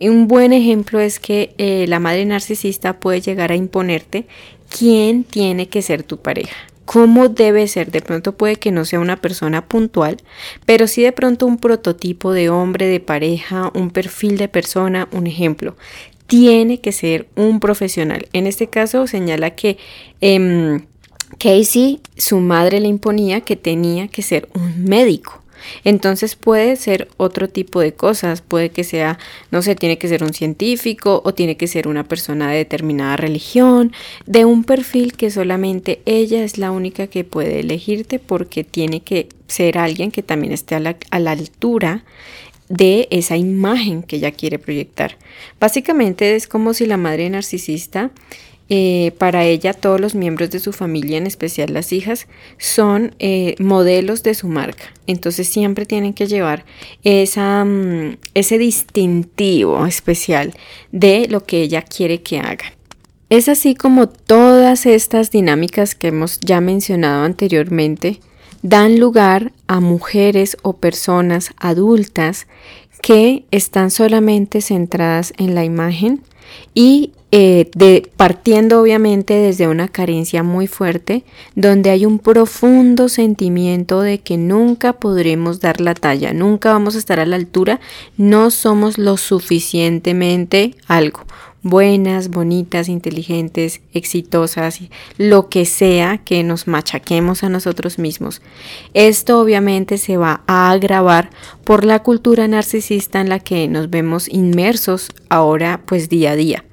un 0.01 0.27
buen 0.27 0.53
ejemplo 0.53 0.99
es 0.99 1.21
que 1.21 1.55
eh, 1.59 1.87
la 1.89 2.01
madre 2.01 2.27
narcisista 2.27 2.99
puede 2.99 3.21
llegar 3.21 3.53
a 3.53 3.57
imponerte 3.57 4.27
quién 4.69 5.23
tiene 5.23 5.69
que 5.69 5.83
ser 5.83 6.03
tu 6.03 6.19
pareja 6.19 6.57
cómo 6.87 7.29
debe 7.29 7.69
ser. 7.69 7.91
De 7.91 8.01
pronto 8.01 8.33
puede 8.33 8.57
que 8.57 8.73
no 8.73 8.87
sea 8.87 9.01
una 9.01 9.21
persona 9.21 9.67
puntual, 9.67 10.17
pero 10.65 10.87
sí 10.87 11.03
de 11.03 11.13
pronto 11.13 11.47
un 11.47 11.59
prototipo 11.59 12.33
de 12.33 12.49
hombre, 12.49 12.87
de 12.87 13.01
pareja, 13.01 13.71
un 13.75 13.91
perfil 13.91 14.39
de 14.39 14.49
persona, 14.49 15.09
un 15.13 15.27
ejemplo 15.27 15.77
tiene 16.27 16.81
que 16.81 16.93
ser 16.93 17.29
un 17.37 17.61
profesional. 17.61 18.29
En 18.33 18.47
este 18.47 18.67
caso 18.67 19.07
señala 19.07 19.51
que 19.51 19.79
em, 20.21 20.85
Casey, 21.39 22.01
su 22.17 22.39
madre 22.39 22.81
le 22.81 22.89
imponía 22.89 23.41
que 23.41 23.57
tenía 23.57 24.09
que 24.09 24.23
ser 24.23 24.49
un 24.55 24.85
médico. 24.85 25.43
Entonces 25.85 26.37
puede 26.37 26.77
ser 26.77 27.09
otro 27.17 27.49
tipo 27.49 27.81
de 27.81 27.95
cosas, 27.95 28.41
puede 28.41 28.71
que 28.71 28.85
sea, 28.85 29.19
no 29.51 29.63
sé, 29.63 29.75
tiene 29.75 29.99
que 29.99 30.09
ser 30.09 30.23
un 30.23 30.33
científico 30.33 31.23
o 31.25 31.35
tiene 31.35 31.57
que 31.57 31.67
ser 31.67 31.89
una 31.89 32.05
persona 32.05 32.51
de 32.51 32.59
determinada 32.59 33.17
religión, 33.17 33.93
de 34.27 34.45
un 34.45 34.65
perfil 34.65 35.15
que 35.15 35.31
solamente 35.31 36.01
ella 36.07 36.45
es 36.45 36.59
la 36.59 36.71
única 36.71 37.07
que 37.07 37.25
puede 37.25 37.61
elegirte 37.61 38.19
porque 38.19 38.65
tiene 38.65 39.01
que 39.01 39.29
ser 39.47 39.79
alguien 39.79 40.11
que 40.11 40.23
también 40.23 40.53
esté 40.53 40.75
a 40.75 40.81
la, 40.81 40.97
a 41.11 41.19
la 41.19 41.33
altura 41.33 42.05
de 42.69 43.07
esa 43.11 43.37
imagen 43.37 44.03
que 44.03 44.17
ella 44.17 44.33
quiere 44.33 44.59
proyectar. 44.59 45.17
Básicamente 45.61 46.35
es 46.35 46.49
como 46.49 46.75
si 46.75 46.87
la 46.87 46.97
madre 46.97 47.31
narcisista 47.31 48.11
eh, 48.69 49.13
para 49.19 49.45
ella 49.45 49.75
todos 49.75 50.01
los 50.01 50.15
miembros 50.15 50.51
de 50.51 50.59
su 50.59 50.73
familia, 50.73 51.19
en 51.19 51.27
especial 51.27 51.73
las 51.73 51.93
hijas, 51.93 52.27
son 52.59 53.15
eh, 53.19 53.55
modelos 53.59 54.23
de 54.23 54.35
su 54.35 54.49
marca. 54.49 54.85
Entonces 55.07 55.49
siempre 55.49 55.87
tienen 55.87 56.15
que 56.15 56.27
llevar 56.27 56.65
mm, 57.05 58.17
ese 58.35 58.59
distintivo 58.59 59.87
especial 59.87 60.55
de 60.91 61.29
lo 61.29 61.45
que 61.45 61.63
ella 61.63 61.83
quiere 61.83 62.23
que 62.23 62.39
hagan. 62.41 62.73
Es 63.29 63.49
así 63.49 63.75
como 63.75 64.09
todas 64.09 64.87
estas 64.87 65.31
dinámicas 65.31 65.95
que 65.95 66.09
hemos 66.09 66.39
ya 66.41 66.61
mencionado 66.61 67.25
anteriormente 67.25 68.21
dan 68.63 68.99
lugar 68.99 69.53
a 69.67 69.81
mujeres 69.81 70.57
o 70.63 70.75
personas 70.75 71.53
adultas 71.57 72.47
que 73.03 73.45
están 73.51 73.91
solamente 73.91 74.61
centradas 74.61 75.33
en 75.39 75.55
la 75.55 75.65
imagen 75.65 76.23
y 76.75 77.13
eh, 77.33 77.71
de, 77.75 78.11
partiendo 78.17 78.81
obviamente 78.81 79.35
desde 79.35 79.67
una 79.69 79.89
carencia 79.89 80.43
muy 80.43 80.67
fuerte, 80.67 81.25
donde 81.55 81.91
hay 81.91 82.07
un 82.07 82.19
profundo 82.19 83.09
sentimiento 83.09 84.01
de 84.01 84.19
que 84.19 84.37
nunca 84.37 84.95
podremos 84.95 85.61
dar 85.61 85.81
la 85.81 85.95
talla, 85.95 86.33
nunca 86.33 86.73
vamos 86.73 86.95
a 86.95 86.99
estar 86.99 87.19
a 87.19 87.27
la 87.27 87.37
altura, 87.37 87.81
no 88.17 88.51
somos 88.51 88.97
lo 88.97 89.17
suficientemente 89.17 90.75
algo 90.87 91.27
buenas, 91.67 92.31
bonitas, 92.31 92.89
inteligentes, 92.89 93.81
exitosas, 93.93 94.81
lo 95.19 95.49
que 95.49 95.65
sea 95.65 96.19
que 96.19 96.43
nos 96.43 96.67
machaquemos 96.67 97.43
a 97.43 97.49
nosotros 97.49 97.99
mismos. 97.99 98.41
Esto 98.95 99.41
obviamente 99.41 99.99
se 99.99 100.17
va 100.17 100.43
a 100.47 100.71
agravar 100.71 101.31
por 101.65 101.85
la 101.85 102.03
cultura 102.03 102.47
narcisista 102.49 103.21
en 103.21 103.29
la 103.29 103.41
que 103.41 103.69
nos 103.69 103.91
vemos 103.91 104.29
inmersos 104.29 105.11
ahora 105.29 105.83
pues 105.87 106.09
día 106.09 106.33
a 106.33 106.37
día. 106.37 106.65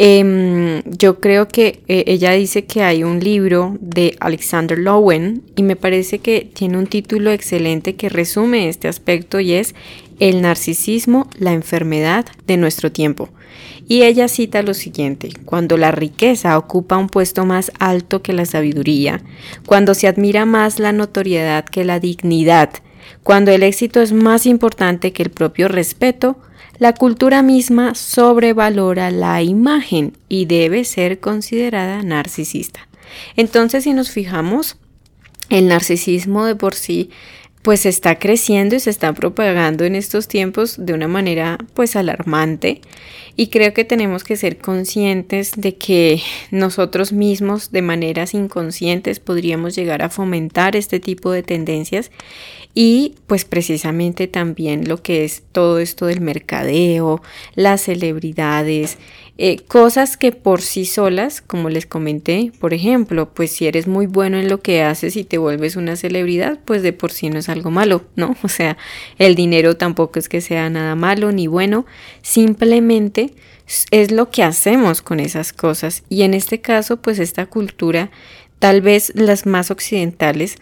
Em, 0.00 0.82
yo 0.84 1.18
creo 1.18 1.48
que 1.48 1.80
eh, 1.88 2.04
ella 2.06 2.30
dice 2.30 2.64
que 2.64 2.84
hay 2.84 3.02
un 3.02 3.18
libro 3.18 3.76
de 3.80 4.16
Alexander 4.20 4.78
Lowen 4.78 5.42
y 5.56 5.64
me 5.64 5.74
parece 5.74 6.20
que 6.20 6.48
tiene 6.54 6.78
un 6.78 6.86
título 6.86 7.32
excelente 7.32 7.96
que 7.96 8.08
resume 8.08 8.68
este 8.68 8.86
aspecto 8.86 9.40
y 9.40 9.54
es 9.54 9.74
El 10.20 10.42
narcisismo, 10.42 11.28
la 11.38 11.52
enfermedad 11.52 12.26
de 12.46 12.56
nuestro 12.56 12.92
tiempo. 12.92 13.30
Y 13.88 14.02
ella 14.02 14.28
cita 14.28 14.62
lo 14.62 14.74
siguiente, 14.74 15.30
cuando 15.46 15.78
la 15.78 15.90
riqueza 15.90 16.58
ocupa 16.58 16.98
un 16.98 17.08
puesto 17.08 17.46
más 17.46 17.72
alto 17.78 18.22
que 18.22 18.34
la 18.34 18.44
sabiduría, 18.44 19.22
cuando 19.64 19.94
se 19.94 20.06
admira 20.06 20.44
más 20.44 20.78
la 20.78 20.92
notoriedad 20.92 21.64
que 21.64 21.84
la 21.84 21.98
dignidad, 21.98 22.70
cuando 23.22 23.50
el 23.50 23.62
éxito 23.62 24.02
es 24.02 24.12
más 24.12 24.44
importante 24.44 25.14
que 25.14 25.22
el 25.22 25.30
propio 25.30 25.68
respeto, 25.68 26.38
la 26.78 26.92
cultura 26.92 27.42
misma 27.42 27.94
sobrevalora 27.94 29.10
la 29.10 29.42
imagen 29.42 30.12
y 30.28 30.44
debe 30.44 30.84
ser 30.84 31.18
considerada 31.18 32.02
narcisista. 32.02 32.86
Entonces, 33.36 33.84
si 33.84 33.94
nos 33.94 34.10
fijamos, 34.10 34.76
el 35.48 35.68
narcisismo 35.68 36.44
de 36.44 36.56
por 36.56 36.74
sí 36.74 37.10
pues 37.68 37.84
está 37.84 38.18
creciendo 38.18 38.76
y 38.76 38.80
se 38.80 38.88
está 38.88 39.12
propagando 39.12 39.84
en 39.84 39.94
estos 39.94 40.26
tiempos 40.26 40.76
de 40.78 40.94
una 40.94 41.06
manera 41.06 41.58
pues 41.74 41.96
alarmante. 41.96 42.80
Y 43.36 43.48
creo 43.48 43.74
que 43.74 43.84
tenemos 43.84 44.24
que 44.24 44.36
ser 44.36 44.56
conscientes 44.56 45.52
de 45.54 45.76
que 45.76 46.22
nosotros 46.50 47.12
mismos 47.12 47.70
de 47.70 47.82
maneras 47.82 48.32
inconscientes 48.32 49.20
podríamos 49.20 49.76
llegar 49.76 50.00
a 50.00 50.08
fomentar 50.08 50.76
este 50.76 50.98
tipo 50.98 51.30
de 51.30 51.42
tendencias 51.42 52.10
y 52.74 53.16
pues 53.26 53.44
precisamente 53.44 54.28
también 54.28 54.88
lo 54.88 55.02
que 55.02 55.24
es 55.24 55.42
todo 55.52 55.78
esto 55.78 56.06
del 56.06 56.20
mercadeo, 56.20 57.22
las 57.54 57.82
celebridades, 57.82 58.98
eh, 59.40 59.58
cosas 59.68 60.16
que 60.16 60.32
por 60.32 60.62
sí 60.62 60.84
solas, 60.84 61.40
como 61.40 61.70
les 61.70 61.86
comenté, 61.86 62.50
por 62.58 62.74
ejemplo, 62.74 63.32
pues 63.32 63.52
si 63.52 63.66
eres 63.68 63.86
muy 63.86 64.06
bueno 64.06 64.36
en 64.36 64.48
lo 64.48 64.60
que 64.62 64.82
haces 64.82 65.16
y 65.16 65.24
te 65.24 65.38
vuelves 65.38 65.76
una 65.76 65.94
celebridad, 65.94 66.58
pues 66.64 66.82
de 66.82 66.92
por 66.92 67.12
sí 67.12 67.30
no 67.30 67.38
es 67.38 67.48
algo 67.48 67.70
malo, 67.70 68.04
¿no? 68.16 68.36
O 68.42 68.48
sea, 68.48 68.76
el 69.18 69.34
dinero 69.34 69.76
tampoco 69.76 70.18
es 70.18 70.28
que 70.28 70.40
sea 70.40 70.68
nada 70.70 70.94
malo 70.96 71.30
ni 71.30 71.46
bueno, 71.46 71.86
simplemente 72.22 73.32
es 73.90 74.10
lo 74.10 74.30
que 74.30 74.42
hacemos 74.42 75.02
con 75.02 75.20
esas 75.20 75.52
cosas. 75.52 76.02
Y 76.08 76.22
en 76.22 76.34
este 76.34 76.60
caso, 76.60 76.96
pues 76.96 77.18
esta 77.18 77.46
cultura, 77.46 78.10
tal 78.58 78.80
vez 78.80 79.12
las 79.14 79.46
más 79.46 79.70
occidentales, 79.70 80.56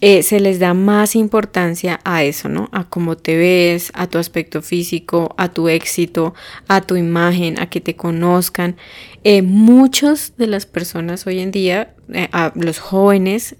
eh, 0.00 0.22
se 0.22 0.40
les 0.40 0.58
da 0.58 0.72
más 0.72 1.14
importancia 1.14 2.00
a 2.04 2.24
eso, 2.24 2.48
¿no? 2.48 2.68
A 2.72 2.88
cómo 2.88 3.16
te 3.16 3.36
ves, 3.36 3.90
a 3.94 4.06
tu 4.06 4.18
aspecto 4.18 4.62
físico, 4.62 5.34
a 5.36 5.48
tu 5.48 5.68
éxito, 5.68 6.34
a 6.68 6.80
tu 6.80 6.96
imagen, 6.96 7.60
a 7.60 7.68
que 7.68 7.80
te 7.80 7.96
conozcan. 7.96 8.76
Eh, 9.24 9.42
muchos 9.42 10.32
de 10.38 10.46
las 10.46 10.64
personas 10.64 11.26
hoy 11.26 11.40
en 11.40 11.50
día, 11.50 11.94
eh, 12.12 12.28
a 12.32 12.52
los 12.54 12.78
jóvenes, 12.78 13.56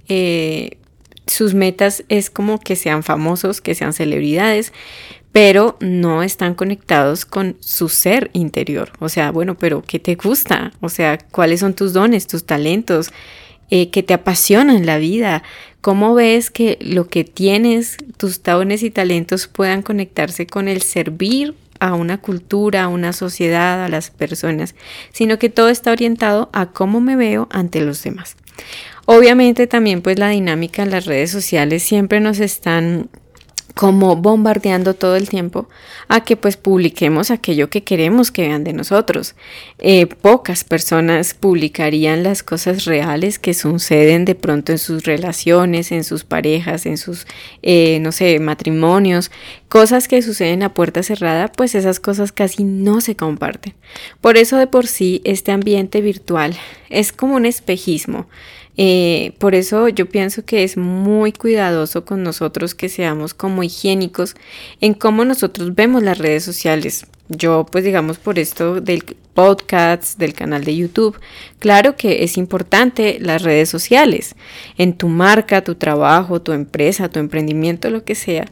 sus 1.27 1.55
metas 1.55 2.05
es 2.09 2.31
como 2.31 2.59
que 2.59 2.75
sean 2.75 3.03
famosos, 3.03 3.61
que 3.61 3.75
sean 3.75 3.93
celebridades, 3.93 4.73
pero 5.33 5.77
no 5.81 6.23
están 6.23 6.55
conectados 6.55 7.25
con 7.25 7.57
su 7.61 7.89
ser 7.89 8.31
interior. 8.33 8.93
O 8.99 9.09
sea, 9.09 9.31
bueno, 9.31 9.57
pero 9.57 9.83
¿qué 9.83 9.99
te 9.99 10.17
gusta? 10.17 10.73
O 10.81 10.89
sea, 10.89 11.19
¿cuáles 11.19 11.61
son 11.61 11.75
tus 11.75 11.93
dones, 11.93 12.27
tus 12.27 12.45
talentos? 12.45 13.13
Eh, 13.71 13.91
que 13.91 14.03
te 14.03 14.15
apasionan 14.15 14.85
la 14.85 14.99
vida? 14.99 15.45
¿Cómo 15.81 16.15
ves 16.15 16.51
que 16.51 16.79
lo 16.81 17.09
que 17.09 17.25
tienes, 17.25 17.97
tus 18.17 18.43
dones 18.43 18.83
y 18.83 18.91
talentos 18.91 19.47
puedan 19.47 19.83
conectarse 19.83 20.47
con 20.47 20.69
el 20.69 20.83
servir 20.83 21.55
a 21.79 21.95
una 21.95 22.19
cultura, 22.19 22.85
a 22.85 22.89
una 22.89 23.13
sociedad, 23.13 23.83
a 23.83 23.89
las 23.89 24.11
personas, 24.11 24.75
sino 25.13 25.39
que 25.39 25.49
todo 25.49 25.71
está 25.71 25.91
orientado 25.91 26.51
a 26.53 26.67
cómo 26.67 27.01
me 27.01 27.17
veo 27.17 27.49
ante 27.51 27.81
los 27.81 28.03
demás. 28.03 28.37
Obviamente 29.07 29.67
también 29.67 30.03
pues 30.03 30.19
la 30.19 30.29
dinámica 30.29 30.83
en 30.83 30.91
las 30.91 31.07
redes 31.07 31.31
sociales 31.31 31.83
siempre 31.83 32.21
nos 32.21 32.39
están 32.39 33.09
como 33.75 34.17
bombardeando 34.17 34.95
todo 34.95 35.17
el 35.17 35.29
tiempo 35.29 35.69
a 36.09 36.25
que 36.25 36.37
pues 36.37 36.57
publiquemos 36.57 37.31
aquello 37.31 37.71
que 37.71 37.85
queremos 37.85 38.31
que 38.31 38.49
vean 38.49 38.65
de 38.65 38.73
nosotros. 38.73 39.35
Eh, 39.79 40.07
pocas 40.07 40.65
personas 40.65 41.35
publicarían 41.35 42.23
las 42.23 42.43
cosas 42.43 42.85
reales 42.85 43.39
que 43.39 43.55
suceden 43.55 44.25
de 44.25 44.35
pronto 44.35 44.73
en 44.73 44.79
sus 44.79 45.05
relaciones, 45.05 45.93
en 45.93 46.05
sus 46.05 46.25
parejas, 46.25 46.87
en 46.87 46.99
sus, 46.99 47.27
eh, 47.63 47.99
no 48.01 48.13
sé, 48.13 48.39
matrimonios, 48.41 49.31
cosas 49.69 50.09
que 50.09 50.23
suceden 50.23 50.63
a 50.63 50.75
puerta 50.75 51.03
cerrada, 51.03 51.49
pues 51.49 51.75
esas 51.75 52.01
cosas 52.01 52.33
casi 52.33 52.65
no 52.65 53.01
se 53.01 53.15
comparten. 53.17 53.75
Por 54.21 54.37
eso 54.37 54.57
de 54.57 54.67
por 54.67 54.87
sí 54.87 55.21
este 55.25 55.53
ambiente 55.53 56.01
virtual 56.01 56.57
es 56.89 57.13
como 57.13 57.37
un 57.37 57.47
espejismo 57.47 58.27
eh, 58.77 59.35
por 59.39 59.55
eso 59.55 59.89
yo 59.89 60.09
pienso 60.09 60.45
que 60.45 60.65
es 60.65 60.77
muy 60.77 61.33
cuidadoso 61.33 62.05
con 62.05 62.23
nosotros 62.23 62.75
que 62.75 62.89
seamos 62.89 63.35
como 63.35 63.63
higiénicos 63.63 64.35
en 64.81 64.95
cómo 64.95 65.25
nosotros 65.25 65.75
vemos 65.75 66.03
las 66.03 66.19
redes 66.19 66.45
sociales. 66.45 67.07
Yo 67.29 67.65
pues 67.71 67.85
digamos 67.85 68.19
por 68.19 68.39
esto 68.39 68.81
del 68.81 69.05
podcast, 69.35 70.19
del 70.19 70.35
canal 70.35 70.65
de 70.65 70.77
YouTube, 70.77 71.17
claro 71.61 71.95
que 71.97 72.25
es 72.25 72.37
importante 72.37 73.19
las 73.21 73.43
redes 73.43 73.69
sociales 73.69 74.35
en 74.77 74.95
tu 74.95 75.09
marca, 75.09 75.63
tu 75.63 75.77
trabajo, 75.77 76.43
tu 76.43 76.53
empresa, 76.53 77.09
tu 77.09 77.21
emprendimiento, 77.21 77.89
lo 77.91 78.05
que 78.05 78.17
sea, 78.17 78.47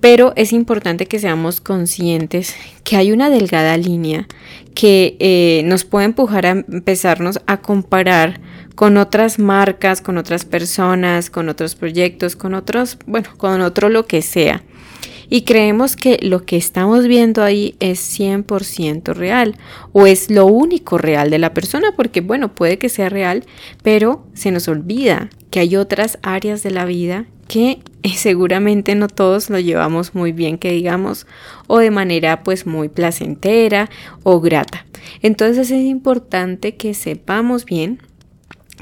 pero 0.00 0.32
es 0.36 0.54
importante 0.54 1.06
que 1.06 1.18
seamos 1.18 1.60
conscientes 1.60 2.56
que 2.84 2.96
hay 2.96 3.12
una 3.12 3.28
delgada 3.28 3.76
línea 3.76 4.26
que 4.74 5.16
eh, 5.20 5.62
nos 5.66 5.84
puede 5.84 6.06
empujar 6.06 6.46
a 6.46 6.50
empezarnos 6.50 7.38
a 7.46 7.60
comparar 7.60 8.40
con 8.74 8.96
otras 8.96 9.38
marcas, 9.38 10.00
con 10.00 10.18
otras 10.18 10.44
personas, 10.44 11.30
con 11.30 11.48
otros 11.48 11.74
proyectos, 11.74 12.36
con 12.36 12.54
otros, 12.54 12.98
bueno, 13.06 13.28
con 13.36 13.60
otro 13.60 13.88
lo 13.88 14.06
que 14.06 14.22
sea. 14.22 14.62
Y 15.28 15.42
creemos 15.42 15.96
que 15.96 16.18
lo 16.20 16.44
que 16.44 16.58
estamos 16.58 17.06
viendo 17.06 17.42
ahí 17.42 17.74
es 17.80 18.20
100% 18.20 19.14
real 19.14 19.56
o 19.92 20.06
es 20.06 20.30
lo 20.30 20.44
único 20.44 20.98
real 20.98 21.30
de 21.30 21.38
la 21.38 21.54
persona, 21.54 21.92
porque 21.96 22.20
bueno, 22.20 22.54
puede 22.54 22.76
que 22.76 22.90
sea 22.90 23.08
real, 23.08 23.44
pero 23.82 24.26
se 24.34 24.50
nos 24.50 24.68
olvida 24.68 25.30
que 25.50 25.60
hay 25.60 25.76
otras 25.76 26.18
áreas 26.22 26.62
de 26.62 26.70
la 26.70 26.84
vida 26.84 27.24
que 27.48 27.78
seguramente 28.14 28.94
no 28.94 29.08
todos 29.08 29.48
lo 29.48 29.58
llevamos 29.58 30.14
muy 30.14 30.32
bien, 30.32 30.58
que 30.58 30.72
digamos, 30.72 31.26
o 31.66 31.78
de 31.78 31.90
manera 31.90 32.42
pues 32.42 32.66
muy 32.66 32.88
placentera 32.88 33.88
o 34.24 34.40
grata. 34.40 34.84
Entonces 35.22 35.70
es 35.70 35.82
importante 35.82 36.76
que 36.76 36.94
sepamos 36.94 37.64
bien 37.64 38.00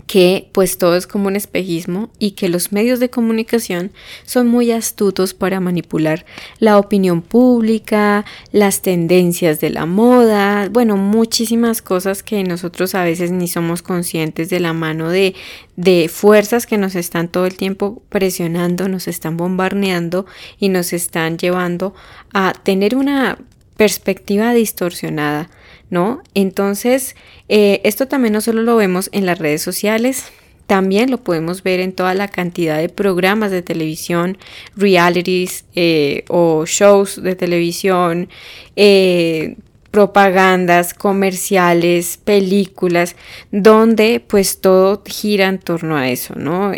que 0.06 0.48
pues 0.52 0.78
todo 0.78 0.96
es 0.96 1.06
como 1.06 1.26
un 1.26 1.36
espejismo 1.36 2.10
y 2.18 2.32
que 2.32 2.48
los 2.48 2.72
medios 2.72 3.00
de 3.00 3.10
comunicación 3.10 3.90
son 4.24 4.48
muy 4.48 4.70
astutos 4.70 5.34
para 5.34 5.60
manipular 5.60 6.24
la 6.58 6.78
opinión 6.78 7.22
pública, 7.22 8.24
las 8.52 8.82
tendencias 8.82 9.60
de 9.60 9.70
la 9.70 9.86
moda, 9.86 10.68
bueno, 10.70 10.96
muchísimas 10.96 11.82
cosas 11.82 12.22
que 12.22 12.42
nosotros 12.44 12.94
a 12.94 13.04
veces 13.04 13.30
ni 13.30 13.48
somos 13.48 13.82
conscientes 13.82 14.48
de 14.48 14.60
la 14.60 14.72
mano 14.72 15.10
de, 15.10 15.34
de 15.76 16.08
fuerzas 16.08 16.66
que 16.66 16.78
nos 16.78 16.94
están 16.94 17.28
todo 17.28 17.46
el 17.46 17.56
tiempo 17.56 18.02
presionando, 18.08 18.88
nos 18.88 19.08
están 19.08 19.36
bombardeando 19.36 20.26
y 20.58 20.68
nos 20.68 20.92
están 20.92 21.36
llevando 21.36 21.94
a 22.32 22.52
tener 22.52 22.94
una 22.94 23.38
perspectiva 23.76 24.52
distorsionada 24.52 25.50
¿no? 25.90 26.22
Entonces, 26.34 27.16
eh, 27.48 27.80
esto 27.84 28.06
también 28.08 28.32
no 28.32 28.40
solo 28.40 28.62
lo 28.62 28.76
vemos 28.76 29.10
en 29.12 29.26
las 29.26 29.38
redes 29.38 29.62
sociales, 29.62 30.24
también 30.66 31.10
lo 31.10 31.18
podemos 31.18 31.64
ver 31.64 31.80
en 31.80 31.92
toda 31.92 32.14
la 32.14 32.28
cantidad 32.28 32.78
de 32.78 32.88
programas 32.88 33.50
de 33.50 33.60
televisión, 33.60 34.38
realities 34.76 35.64
eh, 35.74 36.24
o 36.28 36.64
shows 36.64 37.20
de 37.20 37.34
televisión, 37.34 38.28
eh, 38.76 39.56
propagandas, 39.90 40.94
comerciales, 40.94 42.16
películas, 42.18 43.16
donde 43.50 44.22
pues 44.24 44.60
todo 44.60 45.02
gira 45.04 45.48
en 45.48 45.58
torno 45.58 45.96
a 45.96 46.08
eso, 46.08 46.36
¿no? 46.36 46.72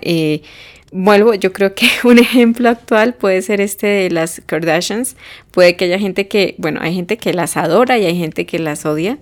Vuelvo, 0.92 1.34
yo 1.34 1.52
creo 1.52 1.74
que 1.74 1.86
un 2.04 2.18
ejemplo 2.18 2.68
actual 2.68 3.14
puede 3.14 3.42
ser 3.42 3.60
este 3.60 3.86
de 3.86 4.10
las 4.10 4.40
Kardashians. 4.46 5.16
Puede 5.50 5.76
que 5.76 5.86
haya 5.86 5.98
gente 5.98 6.28
que, 6.28 6.54
bueno, 6.58 6.80
hay 6.82 6.94
gente 6.94 7.16
que 7.16 7.32
las 7.32 7.56
adora 7.56 7.98
y 7.98 8.06
hay 8.06 8.16
gente 8.16 8.46
que 8.46 8.58
las 8.58 8.86
odia, 8.86 9.18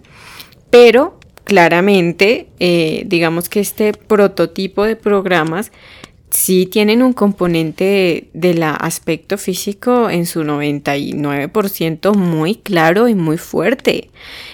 pero 0.71 1.19
claramente, 1.45 2.49
eh, 2.61 3.05
digamos 3.07 3.49
que 3.49 3.61
este 3.61 3.93
prototipo 3.93 4.85
de 4.85 4.97
programas 4.97 5.73
sí 6.31 6.67
tienen 6.67 7.03
un 7.03 7.13
componente 7.13 8.29
del 8.35 8.63
aspecto 8.63 9.37
físico 9.37 10.11
en 10.11 10.27
su 10.27 10.45
99% 10.45 12.15
muy 12.15 12.55
claro 12.55 13.09
y 13.09 13.15
muy 13.15 13.37
fuerte. 13.37 14.11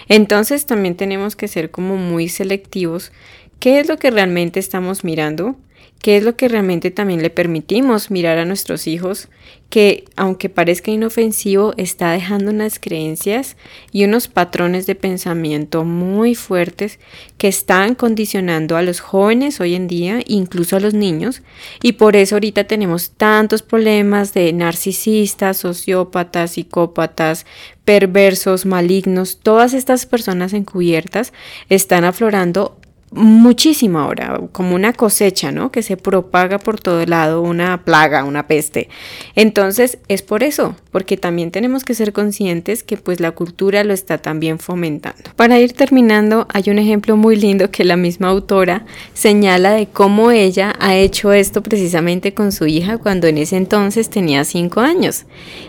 Entonces 0.09 0.65
también 0.65 0.97
tenemos 0.97 1.37
que 1.37 1.49
ser 1.49 1.71
como 1.71 1.97
muy 1.97 2.29
selectivos. 2.29 3.13
¿Qué 3.61 3.81
es 3.81 3.89
lo 3.89 3.99
que 3.99 4.11
realmente 4.11 4.59
estamos 4.59 5.05
mirando? 5.05 5.57
¿Qué 6.07 6.19
es 6.19 6.23
lo 6.23 6.37
que 6.37 6.47
realmente 6.47 6.93
también 6.93 7.21
le 7.21 7.31
permitimos 7.31 8.13
mirar 8.13 8.39
a 8.39 8.45
nuestros 8.45 8.87
hijos? 8.87 9.27
Que 9.71 10.05
aunque 10.15 10.49
parezca 10.49 10.93
inofensivo, 10.93 11.75
está 11.79 12.13
dejando 12.13 12.53
unas 12.53 12.79
creencias 12.79 13.57
y 13.91 14.05
unos 14.05 14.29
patrones 14.29 14.87
de 14.87 14.95
pensamiento 14.95 15.83
muy 15.83 16.37
fuertes 16.37 17.01
que 17.39 17.49
están 17.49 17.97
condicionando 17.97 18.77
a 18.77 18.83
los 18.83 19.01
jóvenes 19.01 19.61
hoy 19.61 19.75
en 19.75 19.89
día, 19.89 20.21
incluso 20.27 20.77
a 20.77 20.81
los 20.81 20.95
niños. 20.95 21.43
Y 21.83 21.95
por 21.95 22.15
eso 22.15 22.37
ahorita 22.37 22.69
tenemos 22.69 23.11
tantos 23.11 23.63
problemas 23.63 24.33
de 24.33 24.53
narcisistas, 24.53 25.57
sociópatas, 25.57 26.53
psicópatas, 26.53 27.47
perversos, 27.85 28.65
malignos. 28.65 29.41
Todas 29.43 29.75
estas 29.75 30.07
personas 30.07 30.53
encubiertas 30.53 31.33
están 31.69 32.05
aflorando 32.05 32.79
muchísimo 33.17 33.99
ahora, 33.99 34.41
como 34.53 34.75
una 34.75 34.93
cosecha, 34.93 35.51
¿no? 35.51 35.73
Que 35.73 35.83
se 35.83 35.97
propaga 35.97 36.59
por 36.59 36.79
todo 36.79 37.05
lado, 37.07 37.41
una 37.43 37.83
plaga, 37.85 38.25
una 38.25 38.47
peste. 38.47 38.89
Entonces, 39.35 39.99
es 40.09 40.23
por 40.23 40.43
eso, 40.43 40.77
porque 40.93 41.17
también 41.17 41.51
tenemos 41.51 41.83
que 41.83 41.95
ser 41.95 42.13
conscientes 42.13 42.83
que 42.83 42.97
pues 42.97 43.19
la 43.21 43.33
cultura 43.33 43.83
lo 43.85 43.93
está 43.93 44.19
también 44.19 44.59
fomentando. 44.59 45.31
Para 45.35 45.59
ir 45.59 45.73
terminando, 45.73 46.47
hay 46.53 46.71
un 46.71 46.79
ejemplo 46.79 47.17
muy 47.17 47.37
lindo 47.37 47.71
que 47.71 47.85
la 47.85 47.97
misma 47.97 48.29
autora 48.29 48.85
señala 49.15 49.73
de 49.73 49.87
cómo 49.87 50.31
ella 50.31 50.75
ha 50.79 50.95
hecho 50.95 51.33
esto 51.33 51.63
precisamente 51.63 52.35
con 52.35 52.53
su 52.53 52.67
hija 52.67 52.99
cuando 52.99 53.27
en 53.27 53.39
ese 53.39 53.57
entonces 53.57 54.11
tenía 54.11 54.45
cinco 54.45 54.81
años, 54.81 55.25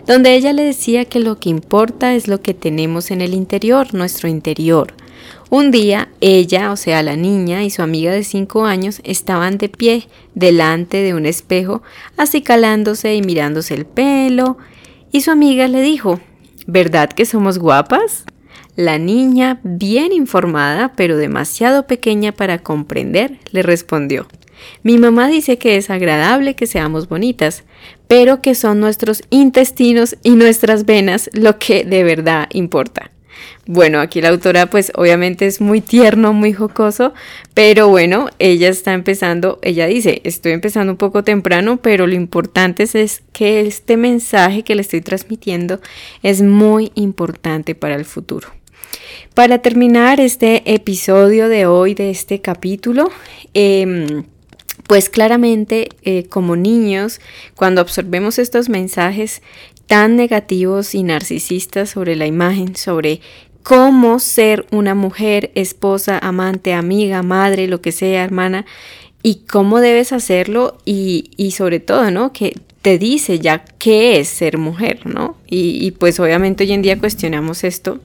donde 0.06 0.36
ella 0.36 0.54
le 0.54 0.64
decía 0.64 1.06
que 1.06 1.20
lo 1.20 1.40
que 1.40 1.50
importa 1.50 2.14
es 2.14 2.28
lo 2.28 2.42
que 2.42 2.54
tenemos 2.54 3.12
en 3.12 3.22
el 3.22 3.34
interior, 3.34 3.94
nuestro 3.94 4.28
interior 4.28 4.94
un 5.50 5.72
día 5.72 6.10
ella, 6.22 6.72
o 6.72 6.76
sea, 6.76 7.04
la 7.04 7.16
niña 7.16 7.63
y 7.63 7.70
su 7.70 7.82
amiga 7.82 8.12
de 8.12 8.24
cinco 8.24 8.66
años 8.66 9.02
estaban 9.04 9.58
de 9.58 9.70
pie 9.70 10.08
delante 10.36 10.98
de 10.98 11.13
un 11.13 11.26
espejo, 11.26 11.82
acicalándose 12.18 13.16
y 13.16 13.22
mirándose 13.22 13.74
el 13.74 13.86
pelo, 13.86 14.58
y 15.12 15.22
su 15.22 15.32
amiga 15.32 15.68
le 15.68 15.82
dijo, 15.82 16.20
¿verdad 16.66 17.10
que 17.10 17.26
somos 17.26 17.60
guapas? 17.60 18.26
La 18.76 18.98
niña, 18.98 19.60
bien 19.63 20.12
informada, 20.12 20.94
pero 20.96 21.18
demasiado 21.18 21.88
pequeña 21.88 22.32
para 22.32 22.60
comprender, 22.60 23.40
le 23.52 23.63
respondió, 23.63 24.28
mi 24.84 24.98
mamá 24.98 25.28
dice 25.28 25.58
que 25.58 25.78
es 25.78 25.90
agradable 25.90 26.56
que 26.56 26.68
seamos 26.68 27.08
bonitas, 27.08 27.63
pero 28.08 28.42
que 28.42 28.56
son 28.56 28.80
nuestros 28.80 29.24
intestinos 29.30 30.18
y 30.24 30.32
nuestras 30.32 30.86
venas 30.86 31.30
lo 31.34 31.58
que 31.60 31.84
de 31.84 32.04
verdad 32.04 32.48
importa. 32.52 33.12
Bueno, 33.65 34.00
aquí 34.00 34.21
la 34.21 34.30
autora 34.30 34.67
pues 34.67 34.91
obviamente 34.95 35.45
es 35.45 35.60
muy 35.60 35.82
tierno, 35.82 36.34
muy 36.34 36.54
jocoso, 36.54 37.13
pero 37.54 37.89
bueno, 37.89 38.30
ella 38.39 38.69
está 38.69 38.93
empezando, 38.93 39.60
ella 39.62 39.88
dice, 39.88 40.21
estoy 40.23 40.54
empezando 40.54 40.93
un 40.93 40.97
poco 40.97 41.23
temprano, 41.23 41.78
pero 41.78 42.08
lo 42.08 42.15
importante 42.15 42.84
es, 42.84 43.21
que 43.34 43.62
este 43.62 43.97
mensaje 43.97 44.63
que 44.63 44.76
le 44.76 44.82
estoy 44.82 45.02
transmitiendo 45.02 45.80
es 46.23 46.41
muy 46.41 46.91
importante 46.95 47.76
para 47.76 47.95
el 47.95 48.06
futuro. 48.06 48.50
Para 49.34 49.60
terminar 49.60 50.19
este 50.19 50.73
episodio 50.73 51.50
de 51.50 51.65
hoy, 51.65 51.93
de 51.93 52.10
este 52.10 52.41
capítulo, 52.41 53.12
em, 53.54 54.23
pues 54.88 55.10
claramente 55.10 55.89
eh, 56.04 56.26
como 56.28 56.56
niños, 56.56 57.19
cuando 57.56 57.82
absorbemos 57.82 58.39
estos 58.39 58.69
mensajes 58.69 59.41
tan 59.88 60.15
negativos 60.15 60.93
y 60.93 61.04
narcisistas 61.04 61.89
sobre 61.89 62.15
la 62.15 62.28
imagen, 62.28 62.76
sobre 62.76 63.21
cómo 63.63 64.19
ser 64.19 64.65
una 64.71 64.95
mujer, 64.95 65.52
esposa, 65.56 66.19
amante, 66.19 66.73
amiga, 66.73 67.23
madre, 67.23 67.67
lo 67.67 67.82
que 67.82 67.91
sea, 67.91 68.23
hermana, 68.23 68.65
y 69.23 69.41
cómo 69.47 69.80
debes 69.80 70.13
hacerlo 70.13 70.78
y, 70.86 71.32
y 71.36 71.52
sobre 71.52 71.80
todo, 71.80 72.12
¿no? 72.12 72.32
Que 72.32 72.56
te 72.82 72.97
dice 72.97 73.39
ya 73.39 73.65
qué 73.65 74.19
es 74.19 74.30
ser 74.30 74.58
mujer, 74.58 75.06
¿no? 75.06 75.36
Y, 75.47 75.86
y 75.86 75.91
pues 75.91 76.19
obviamente 76.19 76.63
hoy 76.63 76.71
en 76.71 76.82
día 76.82 77.00
cuestionamos 77.00 77.63
esto 77.63 78.00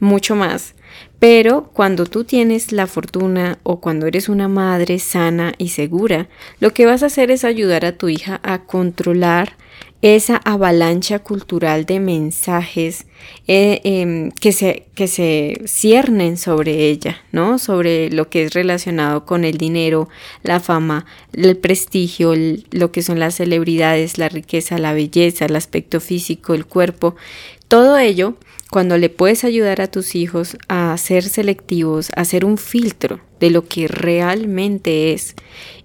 mucho 0.00 0.36
más. 0.36 0.74
Pero 1.18 1.70
cuando 1.72 2.06
tú 2.06 2.24
tienes 2.24 2.72
la 2.72 2.86
fortuna 2.86 3.58
o 3.62 3.80
cuando 3.80 4.06
eres 4.06 4.28
una 4.28 4.48
madre 4.48 4.98
sana 4.98 5.54
y 5.58 5.68
segura, 5.68 6.28
lo 6.60 6.72
que 6.72 6.86
vas 6.86 7.02
a 7.02 7.06
hacer 7.06 7.30
es 7.30 7.44
ayudar 7.44 7.84
a 7.84 7.92
tu 7.92 8.08
hija 8.08 8.40
a 8.42 8.62
controlar 8.64 9.56
esa 10.02 10.36
avalancha 10.36 11.18
cultural 11.18 11.84
de 11.84 12.00
mensajes 12.00 13.06
eh, 13.46 13.80
em, 13.84 14.30
que, 14.30 14.52
se, 14.52 14.86
que 14.94 15.08
se 15.08 15.60
ciernen 15.66 16.38
sobre 16.38 16.88
ella, 16.88 17.22
¿no? 17.32 17.58
Sobre 17.58 18.10
lo 18.10 18.30
que 18.30 18.44
es 18.44 18.54
relacionado 18.54 19.26
con 19.26 19.44
el 19.44 19.58
dinero, 19.58 20.08
la 20.42 20.58
fama, 20.58 21.04
el 21.34 21.56
prestigio, 21.58 22.32
lo 22.70 22.92
que 22.92 23.02
son 23.02 23.18
las 23.18 23.34
celebridades, 23.34 24.16
la 24.16 24.30
riqueza, 24.30 24.78
la 24.78 24.94
belleza, 24.94 25.44
el 25.44 25.56
aspecto 25.56 26.00
físico, 26.00 26.54
el 26.54 26.64
cuerpo. 26.64 27.14
Todo 27.68 27.98
ello, 27.98 28.36
cuando 28.70 28.96
le 28.96 29.10
puedes 29.10 29.44
ayudar 29.44 29.82
a 29.82 29.90
tus 29.90 30.14
hijos 30.14 30.56
a 30.68 30.96
ser 30.96 31.24
selectivos, 31.24 32.10
a 32.16 32.22
hacer 32.22 32.44
un 32.46 32.56
filtro 32.56 33.20
de 33.38 33.50
lo 33.50 33.66
que 33.66 33.86
realmente 33.88 35.12
es 35.12 35.34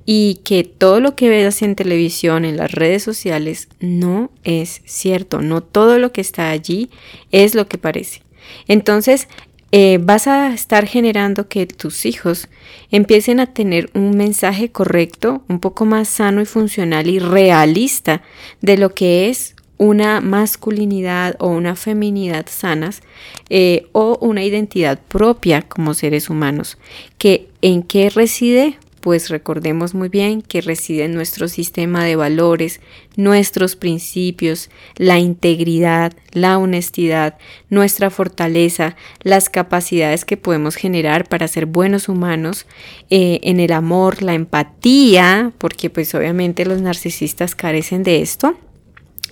y 0.06 0.42
que 0.44 0.64
todo 0.64 1.00
lo 1.00 1.16
que 1.16 1.30
ves 1.30 1.62
en 1.62 1.76
televisión, 1.76 2.46
en 2.46 2.58
las 2.58 2.72
redes 2.72 3.04
sociales, 3.04 3.68
no 3.80 4.32
es 4.44 4.82
cierto, 4.86 5.42
no 5.42 5.62
todo 5.62 5.98
lo 5.98 6.12
que 6.12 6.22
está 6.22 6.52
allí 6.52 6.90
es 7.32 7.56
lo 7.56 7.68
que 7.68 7.78
parece. 7.78 8.22
Entonces, 8.68 9.28
eh, 9.72 10.00
vas 10.02 10.28
a 10.28 10.54
estar 10.54 10.86
generando 10.86 11.50
que 11.50 11.66
tus 11.66 12.06
hijos 12.06 12.48
empiecen 12.92 13.40
a 13.40 13.48
tener 13.48 13.90
un 13.94 14.16
mensaje 14.16 14.70
correcto, 14.70 15.44
un 15.50 15.60
poco 15.60 15.86
más 15.86 16.08
sano 16.08 16.42
y 16.42 16.46
funcional 16.46 17.10
y 17.10 17.20
realista 17.20 18.22
de 18.62 18.78
lo 18.78 18.94
que 18.94 19.28
es 19.28 19.56
una 19.78 20.22
masculinidad 20.22 21.36
o 21.40 21.48
una 21.48 21.76
feminidad 21.76 22.46
sanas 22.50 23.02
eh, 23.50 23.88
o 23.92 24.18
una 24.22 24.44
identidad 24.44 25.00
propia 25.10 25.64
como 25.64 25.94
seres 25.94 26.30
humanos. 26.30 26.78
¿Que 27.18 27.50
¿En 27.62 27.84
qué 27.84 28.10
reside? 28.10 28.78
Pues 29.06 29.30
recordemos 29.30 29.94
muy 29.94 30.10
bien 30.10 30.42
que 30.42 30.62
reside 30.62 31.04
en 31.04 31.14
nuestro 31.14 31.48
sistema 31.48 32.04
de 32.04 32.16
valores, 32.16 32.82
nuestros 33.16 33.76
principios, 33.76 34.72
la 34.96 35.20
integridad, 35.20 36.14
la 36.32 36.58
honestidad, 36.58 37.38
nuestra 37.70 38.10
fortaleza, 38.10 38.96
las 39.22 39.48
capacidades 39.52 40.26
que 40.26 40.38
podemos 40.38 40.76
generar 40.76 41.30
para 41.30 41.48
ser 41.48 41.68
buenos 41.68 42.10
humanos, 42.10 42.66
eh, 43.12 43.42
en 43.44 43.60
el 43.60 43.74
amor, 43.74 44.24
la 44.24 44.34
empatía, 44.34 45.52
porque 45.60 45.92
pues 45.92 46.16
obviamente 46.16 46.66
los 46.66 46.82
narcisistas 46.82 47.54
carecen 47.54 48.02
de 48.02 48.24
esto 48.24 48.58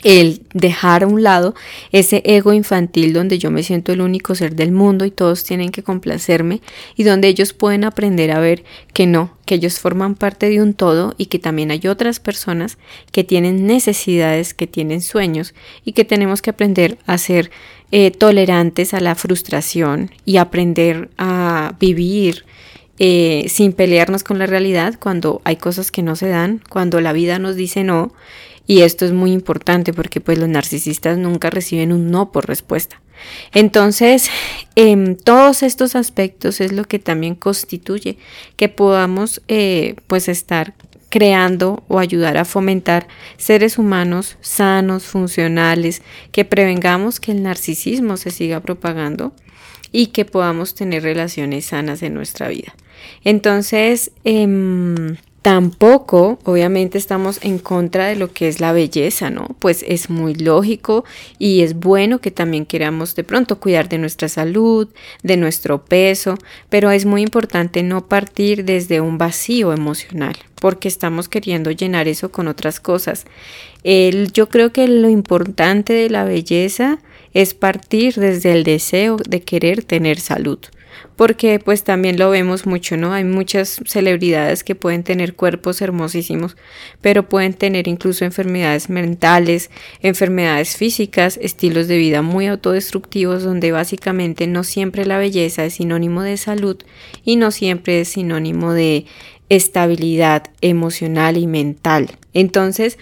el 0.03 0.41
dejar 0.53 1.03
a 1.03 1.07
un 1.07 1.23
lado 1.23 1.55
ese 1.91 2.21
ego 2.25 2.53
infantil 2.53 3.13
donde 3.13 3.39
yo 3.39 3.51
me 3.51 3.63
siento 3.63 3.93
el 3.93 4.01
único 4.01 4.35
ser 4.35 4.55
del 4.55 4.71
mundo 4.71 5.05
y 5.05 5.11
todos 5.11 5.43
tienen 5.43 5.71
que 5.71 5.83
complacerme 5.83 6.61
y 6.95 7.03
donde 7.03 7.29
ellos 7.29 7.53
pueden 7.53 7.83
aprender 7.83 8.31
a 8.31 8.39
ver 8.39 8.63
que 8.93 9.07
no, 9.07 9.37
que 9.45 9.55
ellos 9.55 9.79
forman 9.79 10.15
parte 10.15 10.49
de 10.49 10.61
un 10.61 10.73
todo 10.73 11.15
y 11.17 11.27
que 11.27 11.39
también 11.39 11.71
hay 11.71 11.87
otras 11.87 12.19
personas 12.19 12.77
que 13.11 13.23
tienen 13.23 13.65
necesidades, 13.65 14.53
que 14.53 14.67
tienen 14.67 15.01
sueños 15.01 15.53
y 15.85 15.93
que 15.93 16.05
tenemos 16.05 16.41
que 16.41 16.49
aprender 16.49 16.97
a 17.05 17.17
ser 17.17 17.51
eh, 17.91 18.11
tolerantes 18.11 18.93
a 18.93 18.99
la 18.99 19.15
frustración 19.15 20.11
y 20.25 20.37
aprender 20.37 21.09
a 21.17 21.75
vivir 21.79 22.45
eh, 22.99 23.45
sin 23.49 23.73
pelearnos 23.73 24.23
con 24.23 24.37
la 24.39 24.45
realidad 24.45 24.95
cuando 24.99 25.41
hay 25.45 25.55
cosas 25.55 25.91
que 25.91 26.03
no 26.03 26.15
se 26.15 26.27
dan, 26.27 26.61
cuando 26.69 27.01
la 27.01 27.13
vida 27.13 27.39
nos 27.39 27.55
dice 27.55 27.83
no 27.83 28.13
y 28.65 28.81
esto 28.81 29.05
es 29.05 29.11
muy 29.11 29.31
importante 29.31 29.93
porque 29.93 30.21
pues 30.21 30.37
los 30.37 30.49
narcisistas 30.49 31.17
nunca 31.17 31.49
reciben 31.49 31.91
un 31.91 32.11
no 32.11 32.31
por 32.31 32.47
respuesta. 32.47 33.01
Entonces, 33.53 34.29
en 34.75 35.17
todos 35.17 35.63
estos 35.63 35.95
aspectos 35.95 36.61
es 36.61 36.71
lo 36.71 36.83
que 36.85 36.99
también 36.99 37.35
constituye 37.35 38.17
que 38.57 38.69
podamos 38.69 39.41
eh, 39.47 39.95
pues 40.07 40.27
estar 40.27 40.73
creando 41.09 41.83
o 41.87 41.99
ayudar 41.99 42.37
a 42.37 42.45
fomentar 42.45 43.07
seres 43.37 43.77
humanos 43.77 44.37
sanos, 44.41 45.03
funcionales, 45.03 46.01
que 46.31 46.43
prevengamos 46.43 47.19
que 47.19 47.31
el 47.31 47.43
narcisismo 47.43 48.17
se 48.17 48.31
siga 48.31 48.61
propagando 48.61 49.33
y 49.91 50.07
que 50.07 50.25
podamos 50.25 50.73
tener 50.73 51.03
relaciones 51.03 51.65
sanas 51.65 52.01
en 52.01 52.15
nuestra 52.15 52.47
vida. 52.47 52.73
Entonces, 53.23 54.11
eh, 54.23 55.15
Tampoco, 55.43 56.39
obviamente, 56.45 56.97
estamos 56.97 57.37
en 57.41 57.59
contra 57.59 58.07
de 58.07 58.15
lo 58.15 58.31
que 58.31 58.47
es 58.47 58.61
la 58.61 58.71
belleza, 58.71 59.29
¿no? 59.29 59.49
Pues 59.59 59.83
es 59.85 60.09
muy 60.09 60.35
lógico 60.35 61.03
y 61.37 61.63
es 61.63 61.73
bueno 61.73 62.19
que 62.19 62.31
también 62.31 62.65
queramos 62.65 63.13
de 63.13 63.25
pronto 63.25 63.59
cuidar 63.59 63.89
de 63.89 63.97
nuestra 63.97 64.29
salud, 64.29 64.87
de 65.21 65.35
nuestro 65.35 65.83
peso, 65.83 66.37
pero 66.69 66.91
es 66.91 67.05
muy 67.05 67.23
importante 67.23 67.83
no 67.83 68.07
partir 68.07 68.63
desde 68.63 69.01
un 69.01 69.17
vacío 69.17 69.73
emocional, 69.73 70.37
porque 70.61 70.87
estamos 70.87 71.27
queriendo 71.27 71.71
llenar 71.71 72.07
eso 72.07 72.31
con 72.31 72.47
otras 72.47 72.79
cosas. 72.79 73.25
Yo 73.83 74.47
creo 74.47 74.71
que 74.71 74.87
lo 74.87 75.09
importante 75.09 75.91
de 75.91 76.09
la 76.09 76.23
belleza 76.23 76.99
es 77.33 77.53
partir 77.53 78.15
desde 78.15 78.53
el 78.53 78.63
deseo 78.63 79.17
de 79.17 79.41
querer 79.41 79.83
tener 79.83 80.21
salud 80.21 80.59
porque 81.15 81.59
pues 81.59 81.83
también 81.83 82.17
lo 82.17 82.29
vemos 82.29 82.65
mucho, 82.65 82.97
¿no? 82.97 83.13
Hay 83.13 83.23
muchas 83.23 83.81
celebridades 83.85 84.63
que 84.63 84.75
pueden 84.75 85.03
tener 85.03 85.35
cuerpos 85.35 85.81
hermosísimos, 85.81 86.57
pero 87.01 87.29
pueden 87.29 87.53
tener 87.53 87.87
incluso 87.87 88.25
enfermedades 88.25 88.89
mentales, 88.89 89.69
enfermedades 90.01 90.77
físicas, 90.77 91.37
estilos 91.41 91.87
de 91.87 91.97
vida 91.97 92.21
muy 92.21 92.47
autodestructivos 92.47 93.43
donde 93.43 93.71
básicamente 93.71 94.47
no 94.47 94.63
siempre 94.63 95.05
la 95.05 95.17
belleza 95.17 95.65
es 95.65 95.75
sinónimo 95.75 96.21
de 96.21 96.37
salud 96.37 96.77
y 97.23 97.35
no 97.35 97.51
siempre 97.51 98.01
es 98.01 98.09
sinónimo 98.09 98.73
de 98.73 99.05
estabilidad 99.49 100.43
emocional 100.61 101.37
y 101.37 101.47
mental. 101.47 102.11
Entonces, 102.33 102.97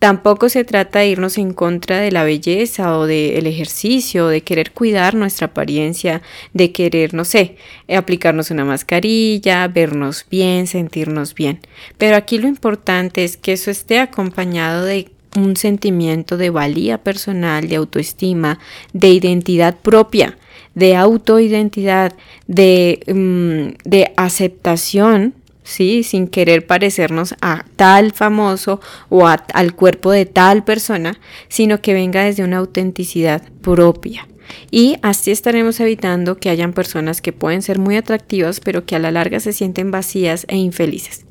Tampoco 0.00 0.48
se 0.48 0.64
trata 0.64 1.00
de 1.00 1.08
irnos 1.08 1.36
en 1.36 1.52
contra 1.52 1.98
de 1.98 2.10
la 2.10 2.24
belleza 2.24 2.96
o 2.96 3.04
del 3.04 3.46
ejercicio, 3.46 4.28
de 4.28 4.40
querer 4.40 4.72
cuidar 4.72 5.14
nuestra 5.14 5.48
apariencia, 5.48 6.22
de 6.54 6.72
querer, 6.72 7.12
no 7.12 7.26
sé, 7.26 7.56
aplicarnos 7.94 8.50
una 8.50 8.64
mascarilla, 8.64 9.68
vernos 9.68 10.24
bien, 10.30 10.66
sentirnos 10.66 11.34
bien. 11.34 11.60
Pero 11.98 12.16
aquí 12.16 12.38
lo 12.38 12.48
importante 12.48 13.24
es 13.24 13.36
que 13.36 13.52
eso 13.52 13.70
esté 13.70 13.98
acompañado 13.98 14.86
de 14.86 15.10
un 15.36 15.54
sentimiento 15.56 16.38
de 16.38 16.48
valía 16.48 16.96
personal, 16.96 17.68
de 17.68 17.76
autoestima, 17.76 18.58
de 18.94 19.10
identidad 19.10 19.76
propia, 19.76 20.38
de 20.74 20.96
autoidentidad, 20.96 22.14
de, 22.46 23.00
mm, 23.06 23.86
de 23.86 24.12
aceptación 24.16 25.34
Sin 25.70 26.28
querer 26.28 26.66
parecernos 26.66 27.34
a 27.40 27.64
tal 27.76 28.12
famoso 28.12 28.80
o 29.08 29.26
al 29.26 29.74
cuerpo 29.74 30.10
de 30.10 30.26
tal 30.26 30.64
persona, 30.64 31.18
sino 31.48 31.80
que 31.80 31.94
venga 31.94 32.24
desde 32.24 32.44
una 32.44 32.58
autenticidad 32.58 33.42
propia. 33.62 34.26
Y 34.70 34.96
así 35.02 35.30
estaremos 35.30 35.78
evitando 35.78 36.36
que 36.36 36.50
hayan 36.50 36.72
personas 36.72 37.20
que 37.20 37.32
pueden 37.32 37.62
ser 37.62 37.78
muy 37.78 37.96
atractivas, 37.96 38.60
pero 38.60 38.84
que 38.84 38.96
a 38.96 38.98
la 38.98 39.12
larga 39.12 39.38
se 39.38 39.52
sienten 39.52 39.90
vacías 39.90 40.44
e 40.48 40.56
infelices. 40.56 41.24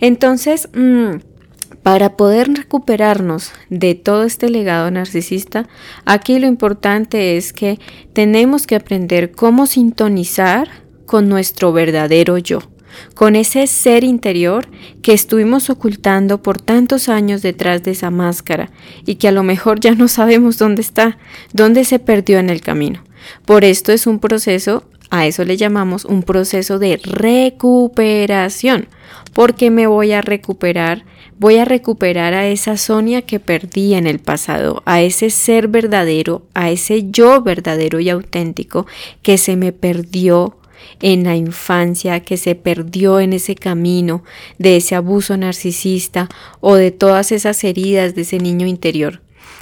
Entonces, 0.00 0.68
mm, 0.74 1.18
para 1.84 2.16
poder 2.16 2.48
recuperarnos 2.52 3.52
de 3.68 3.94
todo 3.94 4.24
este 4.24 4.50
legado 4.50 4.90
narcisista, 4.90 5.68
aquí 6.04 6.38
lo 6.40 6.46
importante 6.46 7.36
es 7.36 7.52
que 7.52 7.78
tenemos 8.12 8.66
que 8.66 8.76
aprender 8.76 9.32
cómo 9.32 9.66
sintonizar 9.66 10.68
con 11.06 11.28
nuestro 11.28 11.72
verdadero 11.72 12.38
yo 12.38 12.60
con 13.14 13.36
ese 13.36 13.66
ser 13.66 14.04
interior 14.04 14.68
que 15.02 15.12
estuvimos 15.12 15.70
ocultando 15.70 16.42
por 16.42 16.60
tantos 16.60 17.08
años 17.08 17.42
detrás 17.42 17.82
de 17.82 17.92
esa 17.92 18.10
máscara 18.10 18.70
y 19.06 19.16
que 19.16 19.28
a 19.28 19.32
lo 19.32 19.42
mejor 19.42 19.80
ya 19.80 19.94
no 19.94 20.08
sabemos 20.08 20.58
dónde 20.58 20.82
está, 20.82 21.18
dónde 21.52 21.84
se 21.84 21.98
perdió 21.98 22.38
en 22.38 22.50
el 22.50 22.60
camino. 22.60 23.02
Por 23.44 23.64
esto 23.64 23.92
es 23.92 24.06
un 24.06 24.18
proceso, 24.18 24.84
a 25.10 25.26
eso 25.26 25.44
le 25.44 25.56
llamamos 25.56 26.04
un 26.04 26.22
proceso 26.22 26.78
de 26.78 26.98
recuperación, 27.02 28.88
porque 29.32 29.70
me 29.70 29.86
voy 29.86 30.12
a 30.12 30.20
recuperar, 30.20 31.04
voy 31.38 31.58
a 31.58 31.64
recuperar 31.64 32.34
a 32.34 32.48
esa 32.48 32.76
Sonia 32.76 33.22
que 33.22 33.40
perdí 33.40 33.94
en 33.94 34.06
el 34.06 34.18
pasado, 34.18 34.82
a 34.86 35.02
ese 35.02 35.30
ser 35.30 35.68
verdadero, 35.68 36.46
a 36.54 36.70
ese 36.70 37.10
yo 37.10 37.42
verdadero 37.42 38.00
y 38.00 38.10
auténtico 38.10 38.86
que 39.22 39.38
se 39.38 39.56
me 39.56 39.72
perdió 39.72 40.58
en 41.00 41.24
la 41.24 41.36
infancia 41.36 42.20
que 42.20 42.36
se 42.36 42.54
perdió 42.54 43.20
en 43.20 43.32
ese 43.32 43.54
camino 43.54 44.24
de 44.58 44.76
ese 44.76 44.94
abuso 44.94 45.36
narcisista 45.36 46.28
o 46.60 46.74
de 46.74 46.90
todas 46.90 47.32
esas 47.32 47.62
heridas 47.64 48.14
de 48.14 48.22
ese 48.22 48.38
niño 48.38 48.66
interior. 48.66 49.20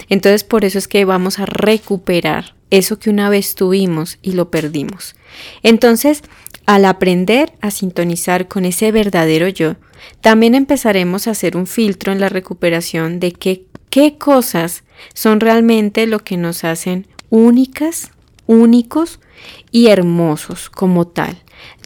Entonces 0.09 0.43
por 0.43 0.65
eso 0.65 0.77
es 0.77 0.87
que 0.87 1.05
vamos 1.05 1.39
a 1.39 1.45
recuperar 1.45 2.55
eso 2.69 2.97
que 2.97 3.09
una 3.09 3.29
vez 3.29 3.53
tuvimos 3.53 4.17
y 4.23 4.31
lo 4.31 4.49
perdimos. 4.49 5.15
Entonces, 5.61 6.23
al 6.65 6.85
aprender 6.85 7.53
a 7.61 7.69
sintonizar 7.69 8.47
con 8.47 8.65
ese 8.65 8.91
verdadero 8.91 9.47
yo, 9.47 9.75
también 10.21 10.55
empezaremos 10.55 11.27
a 11.27 11.31
hacer 11.31 11.55
un 11.55 11.67
filtro 11.67 12.11
en 12.11 12.19
la 12.19 12.29
recuperación 12.29 13.19
de 13.19 13.31
qué, 13.31 13.65
qué 13.89 14.17
cosas 14.17 14.83
son 15.13 15.39
realmente 15.39 16.07
lo 16.07 16.19
que 16.19 16.35
nos 16.35 16.63
hacen 16.63 17.05
únicas, 17.29 18.11
únicos 18.45 19.19
y 19.71 19.87
hermosos 19.87 20.69
como 20.69 21.07
tal. 21.07 21.37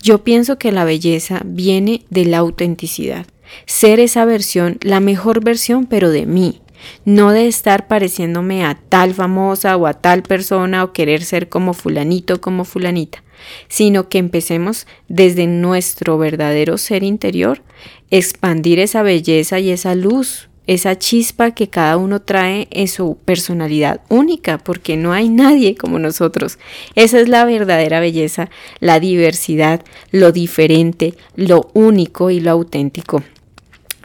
Yo 0.01 0.23
pienso 0.23 0.57
que 0.57 0.71
la 0.71 0.85
belleza 0.85 1.41
viene 1.45 2.03
de 2.09 2.25
la 2.25 2.39
autenticidad, 2.39 3.25
ser 3.65 3.99
esa 3.99 4.25
versión, 4.25 4.77
la 4.81 4.99
mejor 4.99 5.43
versión, 5.43 5.85
pero 5.85 6.09
de 6.09 6.25
mí, 6.25 6.61
no 7.05 7.31
de 7.31 7.47
estar 7.47 7.87
pareciéndome 7.87 8.63
a 8.63 8.75
tal 8.75 9.13
famosa 9.13 9.75
o 9.77 9.87
a 9.87 9.93
tal 9.93 10.23
persona 10.23 10.83
o 10.83 10.93
querer 10.93 11.23
ser 11.23 11.49
como 11.49 11.73
fulanito, 11.73 12.39
como 12.41 12.65
fulanita, 12.65 13.23
sino 13.67 14.09
que 14.09 14.17
empecemos 14.17 14.87
desde 15.07 15.47
nuestro 15.47 16.17
verdadero 16.17 16.77
ser 16.77 17.03
interior, 17.03 17.61
expandir 18.09 18.79
esa 18.79 19.03
belleza 19.03 19.59
y 19.59 19.71
esa 19.71 19.95
luz 19.95 20.46
esa 20.67 20.97
chispa 20.97 21.51
que 21.51 21.69
cada 21.69 21.97
uno 21.97 22.21
trae 22.21 22.67
en 22.71 22.87
su 22.87 23.17
personalidad 23.25 24.01
única, 24.09 24.57
porque 24.57 24.97
no 24.97 25.13
hay 25.13 25.29
nadie 25.29 25.75
como 25.75 25.97
nosotros. 25.97 26.59
Esa 26.95 27.19
es 27.19 27.29
la 27.29 27.45
verdadera 27.45 27.99
belleza, 27.99 28.49
la 28.79 28.99
diversidad, 28.99 29.81
lo 30.11 30.31
diferente, 30.31 31.15
lo 31.35 31.69
único 31.73 32.29
y 32.29 32.39
lo 32.39 32.51
auténtico. 32.51 33.23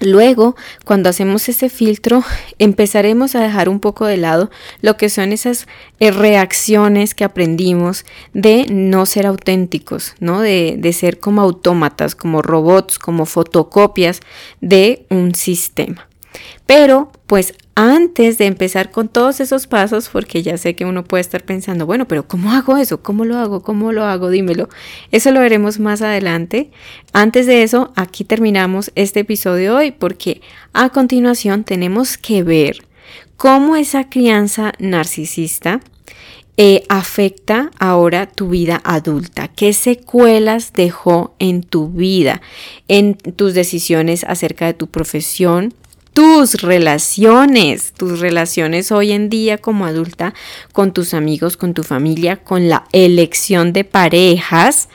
Luego, 0.03 0.57
cuando 0.85 1.09
hacemos 1.09 1.49
ese 1.49 1.69
filtro, 1.69 2.25
empezaremos 2.59 3.37
a 3.37 3.41
dejar 3.41 3.69
un 3.69 3.79
poco 3.79 4.05
de 4.07 4.17
lado 4.17 4.51
lo 4.81 4.97
que 4.97 5.09
son 5.09 5.33
esas 5.33 5.69
eh, 6.01 6.11
reacciones 6.11 7.15
que 7.15 7.23
aprendimos 7.23 8.05
de 8.33 8.67
no 8.69 9.07
ser 9.07 9.27
auténticos, 9.27 10.15
¿no? 10.19 10.41
De, 10.41 10.75
de 10.77 10.93
ser 10.93 11.21
como 11.21 11.41
autómatas, 11.41 12.17
como 12.17 12.43
robots, 12.43 12.99
como 12.99 13.27
fotocopias 13.27 14.21
de 14.61 15.07
un 15.09 15.37
sistema. 15.37 16.09
Pero, 16.67 17.11
pues 17.27 17.55
antes 17.75 18.39
de 18.39 18.47
empezar 18.47 18.91
con 18.91 19.09
todos 19.09 19.41
esos 19.41 19.67
pasos, 19.67 20.09
porque 20.09 20.43
ya 20.43 20.59
sé 20.59 20.75
que 20.75 20.85
uno 20.85 21.05
puede 21.05 21.23
estar 21.23 21.43
pensando, 21.45 21.87
bueno, 21.87 22.07
pero 22.07 22.29
¿cómo 22.29 22.53
hago 22.53 22.77
eso? 22.77 23.03
¿Cómo 23.03 23.25
lo 23.25 23.39
hago? 23.39 23.63
¿Cómo 23.63 23.93
lo 23.93 24.05
hago? 24.05 24.31
Dímelo. 24.31 24.69
Eso 25.11 25.31
lo 25.31 25.41
veremos 25.41 25.79
más 25.79 26.03
adelante. 26.03 26.71
Antes 27.13 27.47
de 27.47 27.63
eso, 27.63 27.93
aquí 27.97 28.25
terminamos 28.25 28.93
este 28.95 29.21
episodio 29.21 29.77
hoy, 29.77 29.91
porque 29.91 30.41
a 30.73 30.91
continuación 30.91 31.65
tenemos 31.65 32.19
que 32.19 32.43
ver 32.43 32.87
cómo 33.37 33.77
esa 33.77 34.09
crianza 34.09 34.73
narcisista 34.79 35.81
eh, 36.59 36.85
afecta 36.91 37.71
ahora 37.79 38.27
tu 38.27 38.51
vida 38.51 38.81
adulta? 38.85 39.49
¿Qué 39.49 39.73
secuelas 39.73 40.75
dejó 40.75 41.35
en 41.39 41.63
tu 41.63 41.89
vida, 41.89 42.43
en 42.89 43.15
tus 43.15 43.55
decisiones 43.55 44.25
acerca 44.25 44.67
de 44.67 44.75
tu 44.75 44.89
profesión, 44.89 45.73
tus 46.13 46.61
relaciones, 46.61 47.93
tus 47.93 48.21
relaciones 48.21 48.93
hoy 48.93 49.13
en 49.13 49.31
día 49.31 49.59
como 49.59 49.87
adulta 49.87 50.35
con 50.73 50.93
tus 50.93 51.15
amigos, 51.15 51.57
con 51.57 51.73
tu 51.73 51.83
familia, 51.83 52.37
con 52.37 52.69
la 52.69 52.85
elección 52.93 53.73
de 53.73 53.85
parejas, 53.85 54.89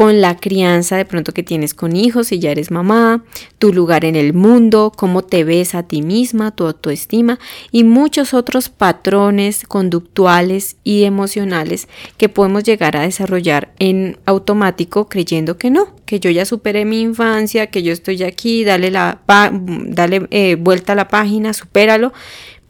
con 0.00 0.22
la 0.22 0.38
crianza 0.38 0.96
de 0.96 1.04
pronto 1.04 1.34
que 1.34 1.42
tienes 1.42 1.74
con 1.74 1.94
hijos 1.94 2.28
si 2.28 2.38
ya 2.38 2.50
eres 2.50 2.70
mamá, 2.70 3.22
tu 3.58 3.70
lugar 3.70 4.06
en 4.06 4.16
el 4.16 4.32
mundo, 4.32 4.94
cómo 4.96 5.20
te 5.20 5.44
ves 5.44 5.74
a 5.74 5.82
ti 5.82 6.00
misma, 6.00 6.52
tu 6.52 6.64
autoestima 6.64 7.38
y 7.70 7.84
muchos 7.84 8.32
otros 8.32 8.70
patrones 8.70 9.66
conductuales 9.68 10.76
y 10.84 11.04
emocionales 11.04 11.86
que 12.16 12.30
podemos 12.30 12.64
llegar 12.64 12.96
a 12.96 13.02
desarrollar 13.02 13.74
en 13.78 14.16
automático 14.24 15.06
creyendo 15.06 15.58
que 15.58 15.68
no, 15.68 15.94
que 16.06 16.18
yo 16.18 16.30
ya 16.30 16.46
superé 16.46 16.86
mi 16.86 17.02
infancia, 17.02 17.66
que 17.66 17.82
yo 17.82 17.92
estoy 17.92 18.22
aquí, 18.22 18.64
dale, 18.64 18.90
la 18.90 19.20
dale 19.26 20.26
eh, 20.30 20.56
vuelta 20.58 20.94
a 20.94 20.96
la 20.96 21.08
página, 21.08 21.52
supéralo, 21.52 22.14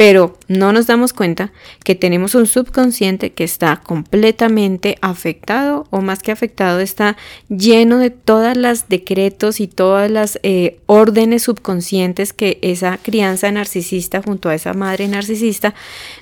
pero 0.00 0.38
no 0.48 0.72
nos 0.72 0.86
damos 0.86 1.12
cuenta 1.12 1.52
que 1.84 1.94
tenemos 1.94 2.34
un 2.34 2.46
subconsciente 2.46 3.34
que 3.34 3.44
está 3.44 3.82
completamente 3.84 4.96
afectado 5.02 5.86
o 5.90 6.00
más 6.00 6.20
que 6.20 6.32
afectado 6.32 6.80
está 6.80 7.18
lleno 7.50 7.98
de 7.98 8.08
todas 8.08 8.56
las 8.56 8.88
decretos 8.88 9.60
y 9.60 9.66
todas 9.66 10.10
las 10.10 10.40
eh, 10.42 10.80
órdenes 10.86 11.42
subconscientes 11.42 12.32
que 12.32 12.58
esa 12.62 12.96
crianza 12.96 13.52
narcisista 13.52 14.22
junto 14.22 14.48
a 14.48 14.54
esa 14.54 14.72
madre 14.72 15.06
narcisista 15.06 15.74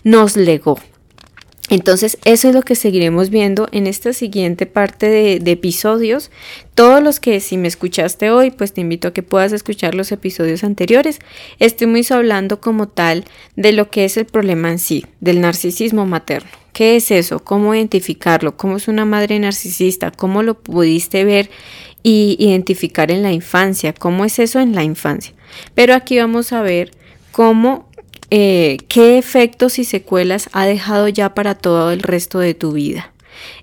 nos 0.02 0.36
legó. 0.36 0.80
Entonces, 1.70 2.16
eso 2.24 2.48
es 2.48 2.54
lo 2.54 2.62
que 2.62 2.74
seguiremos 2.74 3.28
viendo 3.28 3.68
en 3.72 3.86
esta 3.86 4.14
siguiente 4.14 4.64
parte 4.64 5.08
de, 5.08 5.50
episodios. 5.50 6.30
Todos 6.74 7.02
los 7.02 7.20
que 7.20 7.40
si 7.40 7.58
me 7.58 7.68
escuchaste 7.68 8.30
hoy, 8.30 8.50
pues 8.50 8.72
te 8.72 8.80
invito 8.80 9.08
a 9.08 9.12
que 9.12 9.22
puedas 9.22 9.52
escuchar 9.52 9.94
los 9.94 10.10
episodios 10.10 10.64
anteriores. 10.64 11.18
Estuvimos 11.58 12.10
hablando 12.10 12.60
como 12.60 12.88
tal 12.88 13.24
de 13.56 13.72
lo 13.72 13.90
que 13.90 14.06
es 14.06 14.16
el 14.16 14.24
problema 14.24 14.70
en 14.70 14.78
sí, 14.78 15.04
del 15.20 15.40
narcisismo 15.40 16.06
materno. 16.06 16.48
¿Qué 16.72 16.96
es 16.96 17.10
eso? 17.10 17.40
¿Cómo 17.40 17.74
identificarlo? 17.74 18.56
¿Cómo 18.56 18.76
es 18.76 18.88
una 18.88 19.04
madre 19.04 19.38
narcisista? 19.38 20.10
¿Cómo 20.10 20.42
lo 20.42 20.54
pudiste 20.58 21.24
ver 21.24 21.50
y 22.02 22.36
identificar 22.38 23.10
en 23.10 23.22
la 23.22 23.32
infancia? 23.32 23.92
¿Cómo 23.92 24.24
es 24.24 24.38
eso 24.38 24.60
en 24.60 24.74
la 24.74 24.84
infancia? 24.84 25.34
Pero 25.74 25.94
aquí 25.94 26.18
vamos 26.18 26.52
a 26.52 26.62
ver 26.62 26.92
cómo 27.32 27.87
eh, 28.30 28.78
qué 28.88 29.18
efectos 29.18 29.78
y 29.78 29.84
secuelas 29.84 30.50
ha 30.52 30.66
dejado 30.66 31.08
ya 31.08 31.34
para 31.34 31.54
todo 31.54 31.92
el 31.92 32.02
resto 32.02 32.38
de 32.38 32.54
tu 32.54 32.72
vida. 32.72 33.12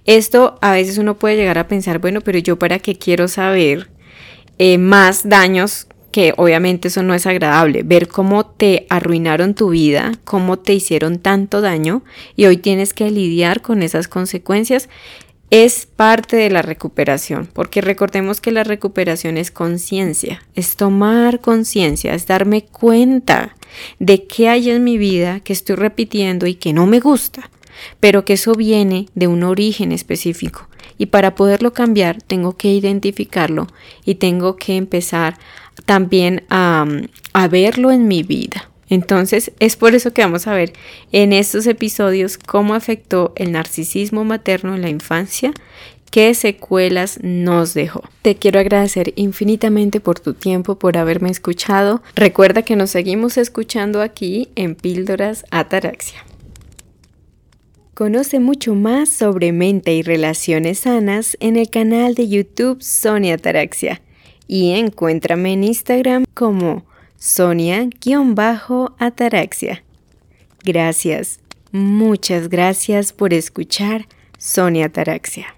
Esto 0.05 0.57
a 0.61 0.71
veces 0.71 0.97
uno 0.97 1.15
puede 1.15 1.35
llegar 1.35 1.57
a 1.57 1.67
pensar, 1.67 1.99
bueno, 1.99 2.21
pero 2.21 2.39
yo 2.39 2.57
para 2.57 2.79
qué 2.79 2.97
quiero 2.97 3.27
saber 3.27 3.89
eh, 4.57 4.77
más 4.77 5.27
daños 5.27 5.87
que 6.11 6.33
obviamente 6.37 6.87
eso 6.87 7.03
no 7.03 7.13
es 7.13 7.25
agradable, 7.25 7.83
ver 7.83 8.07
cómo 8.07 8.45
te 8.45 8.87
arruinaron 8.89 9.53
tu 9.53 9.71
vida, 9.71 10.13
cómo 10.23 10.57
te 10.57 10.73
hicieron 10.73 11.19
tanto 11.19 11.59
daño 11.59 12.03
y 12.37 12.45
hoy 12.45 12.55
tienes 12.55 12.93
que 12.93 13.11
lidiar 13.11 13.61
con 13.61 13.83
esas 13.83 14.07
consecuencias, 14.07 14.87
es 15.49 15.85
parte 15.85 16.37
de 16.37 16.49
la 16.49 16.61
recuperación, 16.61 17.49
porque 17.51 17.81
recordemos 17.81 18.39
que 18.39 18.51
la 18.51 18.63
recuperación 18.63 19.37
es 19.37 19.51
conciencia, 19.51 20.41
es 20.55 20.77
tomar 20.77 21.41
conciencia, 21.41 22.13
es 22.13 22.25
darme 22.25 22.63
cuenta 22.63 23.55
de 23.99 24.25
qué 24.25 24.49
hay 24.49 24.69
en 24.69 24.83
mi 24.83 24.97
vida 24.97 25.39
que 25.39 25.53
estoy 25.53 25.75
repitiendo 25.75 26.47
y 26.47 26.55
que 26.55 26.73
no 26.73 26.85
me 26.85 26.99
gusta, 26.99 27.49
pero 27.99 28.25
que 28.25 28.33
eso 28.33 28.53
viene 28.53 29.07
de 29.15 29.27
un 29.27 29.43
origen 29.43 29.91
específico. 29.91 30.67
Y 30.97 31.07
para 31.07 31.35
poderlo 31.35 31.73
cambiar 31.73 32.21
tengo 32.21 32.55
que 32.55 32.71
identificarlo 32.71 33.67
y 34.05 34.15
tengo 34.15 34.55
que 34.55 34.77
empezar 34.77 35.37
también 35.85 36.43
a, 36.49 36.85
a 37.33 37.47
verlo 37.47 37.91
en 37.91 38.07
mi 38.07 38.23
vida. 38.23 38.69
Entonces 38.87 39.51
es 39.59 39.75
por 39.75 39.95
eso 39.95 40.13
que 40.13 40.21
vamos 40.21 40.47
a 40.47 40.53
ver 40.53 40.73
en 41.11 41.33
estos 41.33 41.65
episodios 41.67 42.37
cómo 42.37 42.75
afectó 42.75 43.33
el 43.35 43.51
narcisismo 43.51 44.23
materno 44.23 44.75
en 44.75 44.81
la 44.81 44.89
infancia, 44.89 45.51
qué 46.15 46.33
secuelas 46.33 47.19
nos 47.23 47.73
dejó. 47.73 48.01
Te 48.21 48.37
quiero 48.37 48.61
agradecer 48.61 49.11
infinitamente 49.17 49.99
por 49.99 50.17
tu 50.17 50.33
tiempo, 50.33 50.79
por 50.79 50.97
haberme 50.97 51.29
escuchado. 51.29 52.01
Recuerda 52.15 52.61
que 52.61 52.77
nos 52.77 52.91
seguimos 52.91 53.37
escuchando 53.37 54.01
aquí 54.01 54.47
en 54.55 54.75
Píldoras 54.75 55.43
Ataraxia. 55.51 56.23
Conoce 57.93 58.39
mucho 58.39 58.75
más 58.75 59.09
sobre 59.09 59.51
mente 59.51 59.93
y 59.93 60.03
relaciones 60.03 60.79
sanas 60.79 61.35
en 61.41 61.57
el 61.57 61.69
canal 61.69 62.15
de 62.15 62.29
YouTube 62.29 62.81
Sonia 62.81 63.33
Ataraxia 63.33 64.01
y 64.47 64.71
encuéntrame 64.71 65.51
en 65.51 65.65
Instagram 65.65 66.23
como 66.33 66.85
Sonia-Ataraxia. 67.17 69.83
Gracias, 70.63 71.41
muchas 71.73 72.47
gracias 72.47 73.11
por 73.11 73.33
escuchar 73.33 74.07
Sonia 74.37 74.85
Ataraxia. 74.85 75.55